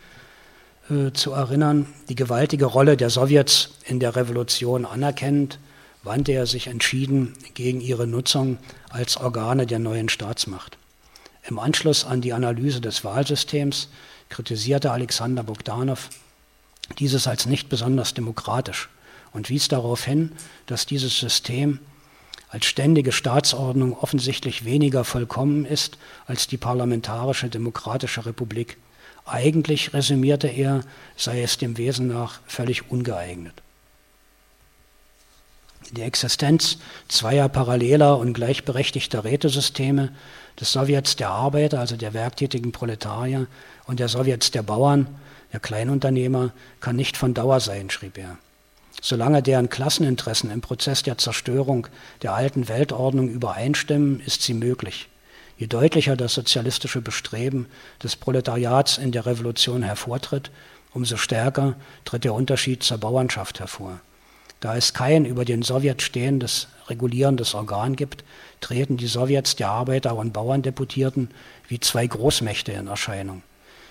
äh, 0.91 1.13
zu 1.13 1.33
erinnern. 1.33 1.87
Die 2.09 2.15
gewaltige 2.15 2.67
Rolle 2.67 2.97
der 2.97 3.11
Sowjets 3.11 3.71
in 3.85 4.01
der 4.01 4.17
Revolution 4.17 4.85
anerkennend, 4.85 5.59
wandte 6.03 6.33
er 6.33 6.47
sich 6.47 6.67
entschieden 6.67 7.35
gegen 7.55 7.81
ihre 7.81 8.07
Nutzung 8.07 8.59
als 8.89 9.17
Organe 9.17 9.67
der 9.67 9.79
neuen 9.79 10.09
Staatsmacht. 10.09 10.79
Im 11.49 11.59
Anschluss 11.59 12.05
an 12.05 12.21
die 12.21 12.33
Analyse 12.33 12.81
des 12.81 13.05
Wahlsystems 13.05 13.89
kritisierte 14.29 14.93
Alexander 14.93 15.43
Bogdanow 15.43 16.09
dieses 16.99 17.27
als 17.27 17.47
nicht 17.47 17.69
besonders 17.69 18.15
demokratisch 18.15 18.89
und 19.33 19.49
wies 19.49 19.69
darauf 19.69 20.05
hin, 20.05 20.33
dass 20.67 20.87
dieses 20.87 21.19
System 21.19 21.79
als 22.49 22.67
ständige 22.67 23.13
Staatsordnung 23.13 23.97
offensichtlich 23.97 24.65
weniger 24.65 25.05
vollkommen 25.05 25.65
ist 25.65 25.99
als 26.27 26.49
die 26.49 26.57
parlamentarische 26.57 27.49
demokratische 27.49 28.27
Republik. 28.27 28.77
Eigentlich, 29.25 29.95
resümierte 29.95 30.49
er, 30.49 30.81
sei 31.17 31.43
es 31.43 31.59
dem 31.59 31.79
Wesen 31.79 32.09
nach 32.09 32.41
völlig 32.47 32.91
ungeeignet. 32.91 33.55
Die 35.93 36.03
Existenz 36.03 36.79
zweier 37.09 37.49
paralleler 37.49 38.19
und 38.19 38.33
gleichberechtigter 38.33 39.25
Rätesysteme, 39.25 40.13
des 40.61 40.73
Sowjets 40.73 41.17
der 41.17 41.31
Arbeiter, 41.31 41.81
also 41.81 41.97
der 41.97 42.13
werktätigen 42.13 42.73
Proletarier, 42.73 43.47
und 43.87 43.99
der 43.99 44.09
Sowjets 44.09 44.51
der 44.51 44.63
Bauern, 44.63 45.07
der 45.53 45.61
Kleinunternehmer, 45.61 46.53
kann 46.81 46.97
nicht 46.97 47.17
von 47.17 47.35
Dauer 47.35 47.61
sein, 47.61 47.91
schrieb 47.91 48.19
er. 48.19 48.39
Solange 49.03 49.43
deren 49.43 49.71
Klasseninteressen 49.71 50.51
im 50.51 50.61
Prozess 50.61 51.03
der 51.03 51.17
Zerstörung 51.19 51.87
der 52.23 52.35
alten 52.35 52.69
Weltordnung 52.69 53.29
übereinstimmen, 53.29 54.21
ist 54.21 54.43
sie 54.43 54.55
möglich. 54.55 55.09
Je 55.57 55.67
deutlicher 55.67 56.17
das 56.17 56.35
sozialistische 56.35 57.01
Bestreben 57.01 57.67
des 58.03 58.17
Proletariats 58.17 58.99
in 58.99 59.13
der 59.13 59.27
Revolution 59.27 59.83
hervortritt, 59.83 60.51
umso 60.93 61.17
stärker 61.17 61.77
tritt 62.05 62.25
der 62.25 62.35
Unterschied 62.35 62.83
zur 62.83 62.99
Bauernschaft 62.99 63.61
hervor. 63.61 64.01
Da 64.61 64.77
es 64.77 64.93
kein 64.93 65.25
über 65.25 65.47
den 65.47 65.63
Sowjet 65.63 66.03
stehendes 66.03 66.69
regulierendes 66.89 67.55
Organ 67.55 67.97
gibt, 67.97 68.25
treten 68.61 68.99
die 68.99 69.07
Sowjets 69.07 69.57
der 69.57 69.71
Arbeiter- 69.71 70.17
und 70.17 70.33
Bauerndeputierten 70.33 71.31
wie 71.69 71.81
zwei 71.81 72.07
Großmächte 72.07 72.73
in 72.73 72.89
Erscheinung. 72.89 73.43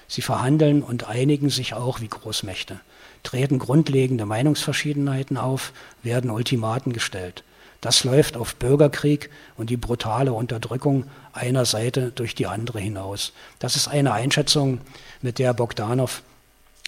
Sie 0.10 0.22
verhandeln 0.22 0.84
und 0.84 1.07
einigen 1.07 1.49
sich 1.49 1.74
auch 1.74 2.01
wie 2.01 2.10
Großmächte 2.10 2.82
treten 3.24 3.60
grundlegende 3.60 4.26
Meinungsverschiedenheiten 4.26 5.38
auf, 5.38 5.74
werden 6.03 6.30
Ultimaten 6.30 6.93
gestellt. 6.93 7.43
Das 7.82 8.03
läuft 8.03 8.36
auf 8.36 8.55
Bürgerkrieg 8.55 9.30
und 9.55 9.70
die 9.70 9.78
brutale 9.78 10.34
Unterdrückung 10.34 11.05
einer 11.32 11.66
Seite 11.66 12.12
durch 12.14 12.36
die 12.36 12.47
andere 12.47 12.80
hinaus. 12.80 13.32
Das 13.60 13.76
ist 13.76 13.88
eine 13.88 14.12
Einschätzung, 14.12 14.82
mit 15.22 15.39
der 15.39 15.53
Bogdanov 15.53 16.24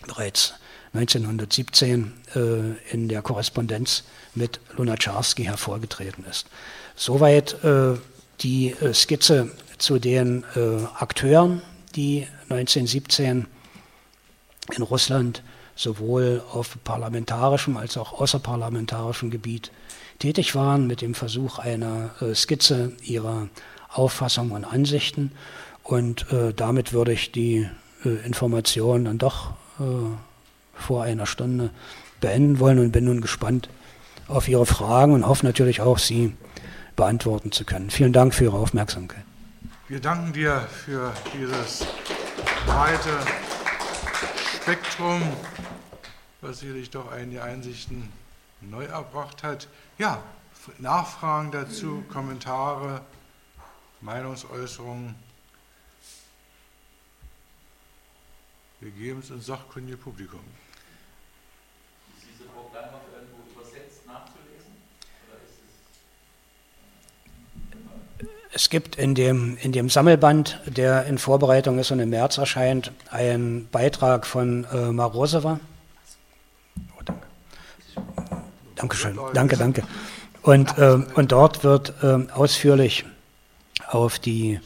bereits 0.05 0.55
1917 0.93 2.11
äh, 2.35 2.39
in 2.93 3.07
der 3.07 3.21
Korrespondenz 3.21 4.03
mit 4.35 4.59
Lunacharsky 4.75 5.45
hervorgetreten 5.45 6.25
ist. 6.29 6.47
Soweit 6.95 7.63
äh, 7.63 7.93
die 8.41 8.71
äh, 8.71 8.93
Skizze 8.93 9.51
zu 9.77 9.97
den 9.99 10.43
äh, 10.55 10.85
Akteuren, 10.99 11.61
die 11.91 12.27
1917 12.49 13.47
in 14.75 14.83
Russland 14.83 15.43
sowohl 15.75 16.43
auf 16.51 16.77
parlamentarischem 16.83 17.77
als 17.77 17.97
auch 17.97 18.19
außerparlamentarischem 18.19 19.31
Gebiet 19.31 19.71
tätig 20.19 20.53
waren, 20.53 20.87
mit 20.87 21.01
dem 21.01 21.15
Versuch 21.15 21.59
einer 21.59 22.11
äh, 22.21 22.35
Skizze 22.35 22.93
ihrer 23.01 23.49
Auffassungen 23.89 24.51
und 24.51 24.65
Ansichten. 24.65 25.31
Und 25.83 26.31
äh, 26.31 26.53
damit 26.53 26.93
würde 26.93 27.13
ich 27.13 27.31
die 27.31 27.67
äh, 28.05 28.09
Information 28.25 29.05
dann 29.05 29.17
doch 29.17 29.51
äh, 29.79 29.83
vor 30.75 31.03
einer 31.03 31.25
Stunde 31.25 31.71
beenden 32.19 32.59
wollen 32.59 32.79
und 32.79 32.91
bin 32.91 33.05
nun 33.05 33.21
gespannt 33.21 33.69
auf 34.27 34.47
Ihre 34.47 34.65
Fragen 34.65 35.13
und 35.13 35.27
hoffe 35.27 35.45
natürlich 35.45 35.81
auch, 35.81 35.97
sie 35.97 36.33
beantworten 36.95 37.51
zu 37.51 37.65
können. 37.65 37.89
Vielen 37.89 38.13
Dank 38.13 38.33
für 38.33 38.45
Ihre 38.45 38.57
Aufmerksamkeit. 38.57 39.23
Wir 39.91 39.99
danken 39.99 40.31
dir 40.31 40.61
für 40.61 41.13
dieses 41.33 41.85
breite 42.65 43.19
Spektrum 44.55 45.21
was 46.39 46.59
sicherlich 46.59 46.89
doch 46.89 47.11
einige 47.11 47.43
Einsichten 47.43 48.09
neu 48.61 48.85
erbracht 48.85 49.43
hat. 49.43 49.67
Ja, 49.97 50.23
Nachfragen 50.77 51.51
dazu, 51.51 52.05
Kommentare, 52.07 53.01
Meinungsäußerungen. 53.99 55.13
Wir 58.79 58.91
geben 58.91 59.19
es 59.19 59.29
ins 59.29 59.47
sachkundige 59.47 59.97
Publikum. 59.97 60.39
Ist 62.17 62.27
diese 62.31 62.47
Programm 62.47 62.93
noch 62.93 63.03
irgendwo 63.13 63.59
übersetzt 63.59 64.05
nachzulesen? 64.07 64.71
Es 68.53 68.69
gibt 68.69 68.97
in 68.97 69.15
dem, 69.15 69.57
in 69.61 69.71
dem 69.71 69.89
Sammelband, 69.89 70.59
der 70.65 71.05
in 71.05 71.17
Vorbereitung 71.17 71.79
ist 71.79 71.91
und 71.91 71.99
im 71.99 72.09
März 72.09 72.37
erscheint, 72.37 72.91
einen 73.09 73.67
Beitrag 73.69 74.25
von 74.25 74.65
äh, 74.73 74.91
Marosova 74.91 75.59
Dankeschön. 78.81 79.19
Danke, 79.35 79.57
danke. 79.57 79.83
Und, 80.41 80.75
äh, 80.79 80.97
und 81.13 81.31
dort 81.31 81.63
wird 81.63 81.93
äh, 82.01 82.25
ausführlich 82.33 83.05
auf 83.87 84.17
die 84.17 84.59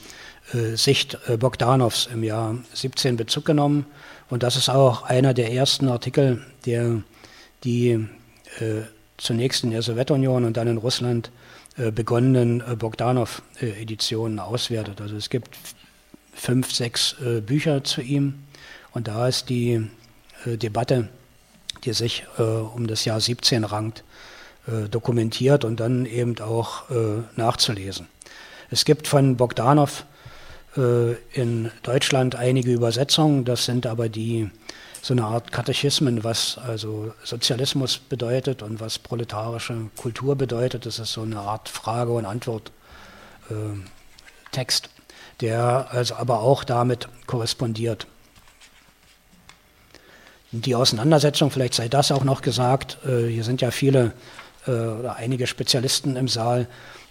äh, 0.53 0.77
Sicht 0.77 1.17
äh, 1.27 1.35
Bogdanows 1.35 2.07
im 2.13 2.23
Jahr 2.23 2.55
17 2.73 3.17
Bezug 3.17 3.43
genommen. 3.43 3.85
Und 4.29 4.41
das 4.41 4.55
ist 4.55 4.69
auch 4.69 5.03
einer 5.03 5.33
der 5.33 5.51
ersten 5.51 5.89
Artikel, 5.89 6.45
der 6.65 7.01
die 7.65 8.07
äh, 8.59 8.83
zunächst 9.17 9.65
in 9.65 9.71
der 9.71 9.81
Sowjetunion 9.81 10.45
und 10.45 10.55
dann 10.55 10.69
in 10.69 10.77
Russland 10.77 11.29
begonnenen 11.77 12.63
Bogdanow-Editionen 12.77 14.39
auswertet. 14.39 15.01
Also 15.01 15.17
es 15.17 15.29
gibt 15.29 15.57
fünf, 16.33 16.71
sechs 16.71 17.15
Bücher 17.45 17.83
zu 17.83 18.01
ihm. 18.01 18.35
Und 18.93 19.07
da 19.09 19.27
ist 19.27 19.49
die 19.49 19.87
Debatte 20.45 21.09
die 21.85 21.93
sich 21.93 22.25
äh, 22.37 22.41
um 22.41 22.87
das 22.87 23.05
Jahr 23.05 23.21
17 23.21 23.63
rankt, 23.63 24.03
äh, 24.67 24.89
dokumentiert 24.89 25.63
und 25.63 25.79
dann 25.79 26.05
eben 26.05 26.39
auch 26.39 26.89
äh, 26.89 27.21
nachzulesen. 27.35 28.07
Es 28.71 28.85
gibt 28.85 29.07
von 29.07 29.37
Bogdanov 29.37 30.05
äh, 30.75 31.13
in 31.33 31.71
Deutschland 31.83 32.35
einige 32.35 32.73
Übersetzungen, 32.73 33.45
das 33.45 33.65
sind 33.65 33.85
aber 33.85 34.09
die 34.09 34.49
so 35.05 35.13
eine 35.13 35.23
Art 35.23 35.51
Katechismen, 35.51 36.23
was 36.23 36.57
also 36.57 37.13
Sozialismus 37.23 37.99
bedeutet 37.99 38.63
und 38.63 38.79
was 38.79 38.97
proletarische 38.97 39.91
Kultur 39.95 40.35
bedeutet. 40.35 40.87
Das 40.87 40.97
ist 40.97 41.13
so 41.13 41.21
eine 41.21 41.41
Art 41.41 41.69
Frage- 41.69 42.13
und 42.13 42.25
Antwort-Text, 42.25 44.85
äh, 44.85 44.89
der 45.41 45.89
also 45.91 46.15
aber 46.15 46.39
auch 46.39 46.63
damit 46.63 47.07
korrespondiert 47.27 48.07
die 50.51 50.73
Auseinandersetzung, 50.73 51.51
vielleicht 51.51 51.75
sei 51.75 51.87
das 51.87 52.11
auch 52.11 52.23
noch 52.23 52.41
gesagt, 52.41 52.97
äh, 53.05 53.27
hier 53.27 53.43
sind 53.43 53.61
ja 53.61 53.69
viele 53.69 54.13
äh, 54.65 54.71
oder 54.71 55.17
einige 55.17 55.45
Spezialisten 55.45 56.15
im 56.15 56.27
Saal. 56.27 56.67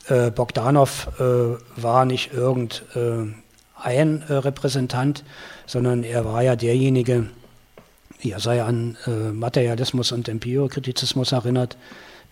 Äh, 0.08 0.32
Bogdanov 0.32 1.10
äh, 1.20 1.58
war 1.80 2.06
nicht 2.06 2.32
irgendein 2.32 3.44
äh, 3.84 4.32
Repräsentant, 4.32 5.22
sondern 5.66 6.02
er 6.02 6.24
war 6.24 6.42
ja 6.42 6.56
derjenige, 6.56 7.28
er 8.30 8.40
sei 8.40 8.62
an 8.62 8.96
äh, 9.06 9.10
Materialismus 9.10 10.12
und 10.12 10.28
Empirokritizismus 10.28 11.32
erinnert, 11.32 11.76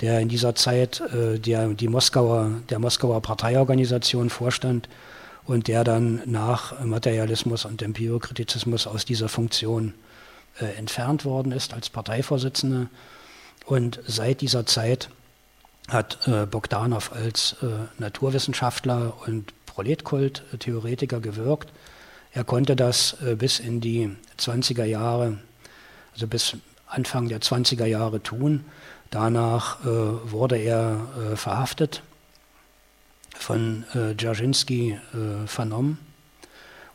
der 0.01 0.20
in 0.20 0.28
dieser 0.28 0.55
Zeit 0.55 1.03
der, 1.12 1.68
die 1.68 1.86
Moskauer, 1.86 2.51
der 2.70 2.80
Moskauer 2.80 3.20
Parteiorganisation 3.20 4.30
vorstand 4.30 4.88
und 5.45 5.68
der 5.68 5.84
dann 5.84 6.22
nach 6.24 6.82
Materialismus 6.82 7.64
und 7.64 7.82
Empirokritizismus 7.82 8.86
aus 8.86 9.05
dieser 9.05 9.28
Funktion 9.28 9.95
äh, 10.61 10.66
entfernt 10.76 11.24
worden 11.24 11.53
ist 11.53 11.72
als 11.72 11.88
Parteivorsitzender. 11.88 12.88
Und 13.64 14.01
seit 14.07 14.40
dieser 14.40 14.66
Zeit 14.66 15.09
hat 15.88 16.18
äh, 16.26 16.47
Bogdanov 16.47 17.12
als 17.12 17.57
äh, 17.62 17.66
Naturwissenschaftler 17.99 19.14
und 19.26 19.53
Proletkult-Theoretiker 19.66 21.20
gewirkt. 21.20 21.72
Er 22.32 22.45
konnte 22.45 22.76
das 22.76 23.16
äh, 23.22 23.34
bis 23.34 23.61
in 23.61 23.80
die 23.80 24.14
20er 24.38 24.84
Jahre, 24.84 25.38
also 26.12 26.26
bis 26.26 26.56
Anfang 26.86 27.28
der 27.28 27.40
20er 27.40 27.86
Jahre 27.86 28.22
tun. 28.22 28.64
Danach 29.10 29.84
äh, 29.84 29.86
wurde 30.30 30.56
er 30.56 31.06
äh, 31.32 31.36
verhaftet, 31.36 32.02
von 33.34 33.84
äh, 33.94 34.14
Dzerzhinsky 34.14 34.98
äh, 35.14 35.46
vernommen 35.46 35.98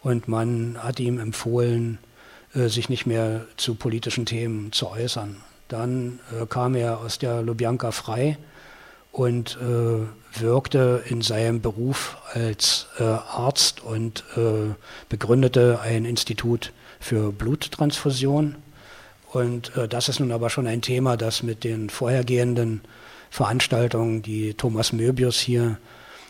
und 0.01 0.27
man 0.27 0.77
hat 0.81 0.99
ihm 0.99 1.19
empfohlen, 1.19 1.99
äh, 2.53 2.69
sich 2.69 2.89
nicht 2.89 3.05
mehr 3.05 3.45
zu 3.57 3.75
politischen 3.75 4.25
Themen 4.25 4.71
zu 4.71 4.89
äußern. 4.89 5.37
Dann 5.67 6.19
äh, 6.31 6.45
kam 6.45 6.75
er 6.75 6.99
aus 6.99 7.19
der 7.19 7.41
Lubjanka 7.41 7.91
frei 7.91 8.37
und 9.11 9.57
äh, 9.61 10.39
wirkte 10.39 11.03
in 11.07 11.21
seinem 11.21 11.61
Beruf 11.61 12.17
als 12.33 12.85
Arzt 12.99 13.81
und 13.81 14.23
begründete 15.09 15.79
ein 15.81 16.05
Institut 16.05 16.73
für 16.99 17.31
Bluttransfusion 17.31 18.55
Und 19.37 19.75
äh, 19.77 19.87
das 19.87 20.09
ist 20.09 20.19
nun 20.19 20.31
aber 20.31 20.49
schon 20.49 20.65
ein 20.65 20.81
Thema, 20.81 21.15
das 21.15 21.43
mit 21.43 21.63
den 21.63 21.91
vorhergehenden 21.91 22.81
Veranstaltungen, 23.29 24.23
die 24.23 24.55
Thomas 24.55 24.93
Möbius 24.93 25.39
hier 25.39 25.77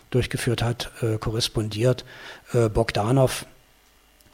durchgeführt 0.10 0.62
hat, 0.62 0.92
äh, 1.02 1.18
korrespondiert. 1.18 2.04
Äh, 2.52 2.68
Bogdanov 2.68 3.46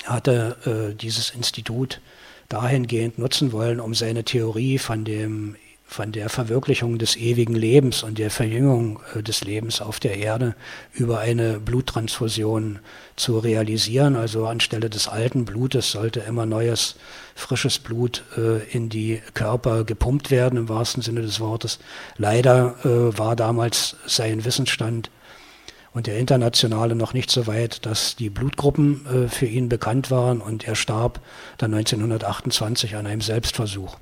hatte 0.06 0.58
äh, 0.66 0.96
dieses 0.96 1.30
Institut 1.30 2.02
dahingehend 2.50 3.20
nutzen 3.20 3.52
wollen, 3.52 3.80
um 3.80 3.94
seine 3.94 4.24
Theorie 4.24 4.80
von 4.80 5.06
dem 5.06 5.56
von 5.94 6.12
der 6.12 6.28
Verwirklichung 6.30 6.98
des 6.98 7.16
ewigen 7.16 7.54
Lebens 7.54 8.02
und 8.02 8.18
der 8.18 8.32
Verjüngung 8.32 9.00
äh, 9.14 9.22
des 9.22 9.44
Lebens 9.44 9.80
auf 9.80 10.00
der 10.00 10.18
Erde 10.18 10.56
über 10.92 11.20
eine 11.20 11.60
Bluttransfusion 11.60 12.80
zu 13.16 13.38
realisieren. 13.38 14.16
Also 14.16 14.48
anstelle 14.48 14.90
des 14.90 15.08
alten 15.08 15.46
Blutes 15.46 15.92
sollte 15.92 16.22
immer 16.22 16.48
neues, 16.48 16.96
frisches 17.36 17.78
Blut 17.78 18.24
äh, 18.36 18.64
in 18.76 18.90
die 18.90 19.22
Körper 19.36 19.84
gepumpt 19.84 20.32
werden, 20.32 20.58
im 20.58 20.68
wahrsten 20.68 21.04
Sinne 21.04 21.22
des 21.22 21.40
Wortes. 21.40 21.78
Leider 22.18 22.74
äh, 22.84 23.16
war 23.16 23.36
damals 23.36 23.96
sein 24.08 24.46
Wissensstand 24.46 25.12
und 25.94 26.08
der 26.08 26.18
internationale 26.18 26.96
noch 26.96 27.14
nicht 27.14 27.30
so 27.30 27.46
weit, 27.46 27.86
dass 27.86 28.16
die 28.16 28.32
Blutgruppen 28.32 29.30
für 29.30 29.46
ihn 29.46 29.70
bekannt 29.70 30.10
waren 30.10 30.42
und 30.42 30.68
er 30.68 30.74
starb 30.74 31.20
dann 31.60 31.72
1928 31.76 32.96
an 32.96 33.06
einem 33.06 33.22
Selbstversuch. 33.22 33.96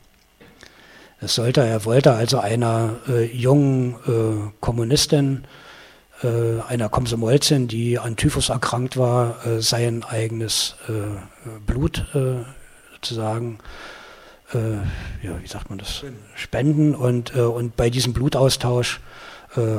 Es 1.24 1.36
sollte, 1.36 1.62
er 1.62 1.86
wollte 1.86 2.14
also 2.14 2.40
einer 2.40 2.96
äh, 3.08 3.26
jungen 3.26 3.94
äh, 4.08 4.52
Kommunistin, 4.60 5.44
äh, 6.24 6.62
einer 6.68 6.90
Komsomolzin, 6.90 7.68
die 7.68 8.00
an 8.00 8.16
Typhus 8.16 8.50
erkrankt 8.50 8.98
war, 8.98 9.46
äh, 9.46 9.62
sein 9.62 10.04
eigenes 10.04 10.76
äh, 10.90 10.92
Blut 11.66 12.08
äh, 12.16 12.44
sozusagen, 12.94 13.60
ja, 14.54 15.42
wie 15.42 15.48
sagt 15.48 15.70
man 15.70 15.80
das, 15.80 16.04
spenden. 16.36 16.94
Und, 16.94 17.34
und 17.34 17.78
bei 17.78 17.90
diesem 17.90 18.12
Blutaustausch 18.12 19.00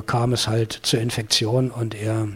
kam 0.06 0.32
es 0.32 0.48
halt 0.48 0.72
zur 0.72 0.98
Infektion 0.98 1.70
und 1.70 1.94
er 1.94 2.28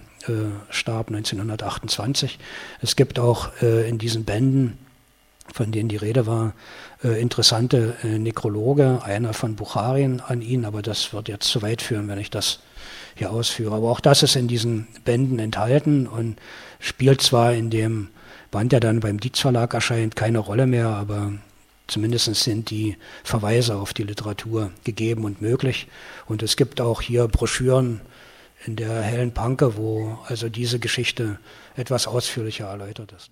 starb 0.69 1.09
1928. 1.09 2.39
Es 2.83 2.95
gibt 2.95 3.19
auch 3.19 3.53
in 3.63 3.97
diesen 3.97 4.25
Bänden, 4.27 4.77
von 5.55 5.73
denen 5.73 5.89
die 5.89 5.97
Rede 5.97 6.27
war, 6.27 6.53
äh, 7.05 7.21
interessante 7.21 7.97
äh, 8.03 8.19
Nekrologe, 8.19 9.01
einer 9.03 9.33
von 9.33 9.57
Bucharien 9.57 10.21
an 10.21 10.43
ihn, 10.43 10.65
aber 10.65 10.83
das 10.83 11.13
wird 11.13 11.29
jetzt 11.29 11.49
zu 11.49 11.63
weit 11.63 11.83
führen, 11.83 12.09
wenn 12.09 12.19
ich 12.19 12.31
das 12.31 12.61
hier 13.15 13.31
ausführe. 13.31 13.75
Aber 13.75 13.91
auch 13.91 14.01
das 14.01 14.23
ist 14.23 14.37
in 14.37 14.49
diesen 14.49 14.87
Bänden 15.05 15.39
enthalten 15.39 16.07
und 16.07 16.37
spielt 16.81 17.21
zwar 17.23 17.53
in 17.53 17.71
dem 17.71 18.09
Band, 18.51 18.73
der 18.73 18.81
dann 18.81 19.01
beim 19.01 19.21
Dietz 19.21 19.41
Verlag 19.41 19.75
erscheint, 19.75 20.17
keine 20.17 20.39
Rolle 20.39 20.67
mehr, 20.67 20.89
aber 20.89 21.33
zumindest 21.87 22.35
sind 22.35 22.71
die 22.71 22.97
Verweise 23.25 23.77
auf 23.77 23.93
die 23.93 24.05
Literatur 24.05 24.71
gegeben 24.85 25.25
und 25.25 25.43
möglich. 25.43 25.89
Und 26.27 26.43
es 26.43 26.57
gibt 26.57 26.81
auch 26.81 27.01
hier 27.01 27.29
Broschüren 27.29 28.01
in 28.65 28.77
der 28.77 29.03
hellen 29.03 29.33
Panke, 29.33 29.77
wo 29.77 30.19
also 30.27 30.49
diese 30.49 30.79
Geschichte 30.79 31.39
etwas 31.77 32.07
ausführlicher 32.07 32.67
erläutert 32.67 33.13
ist. 33.13 33.31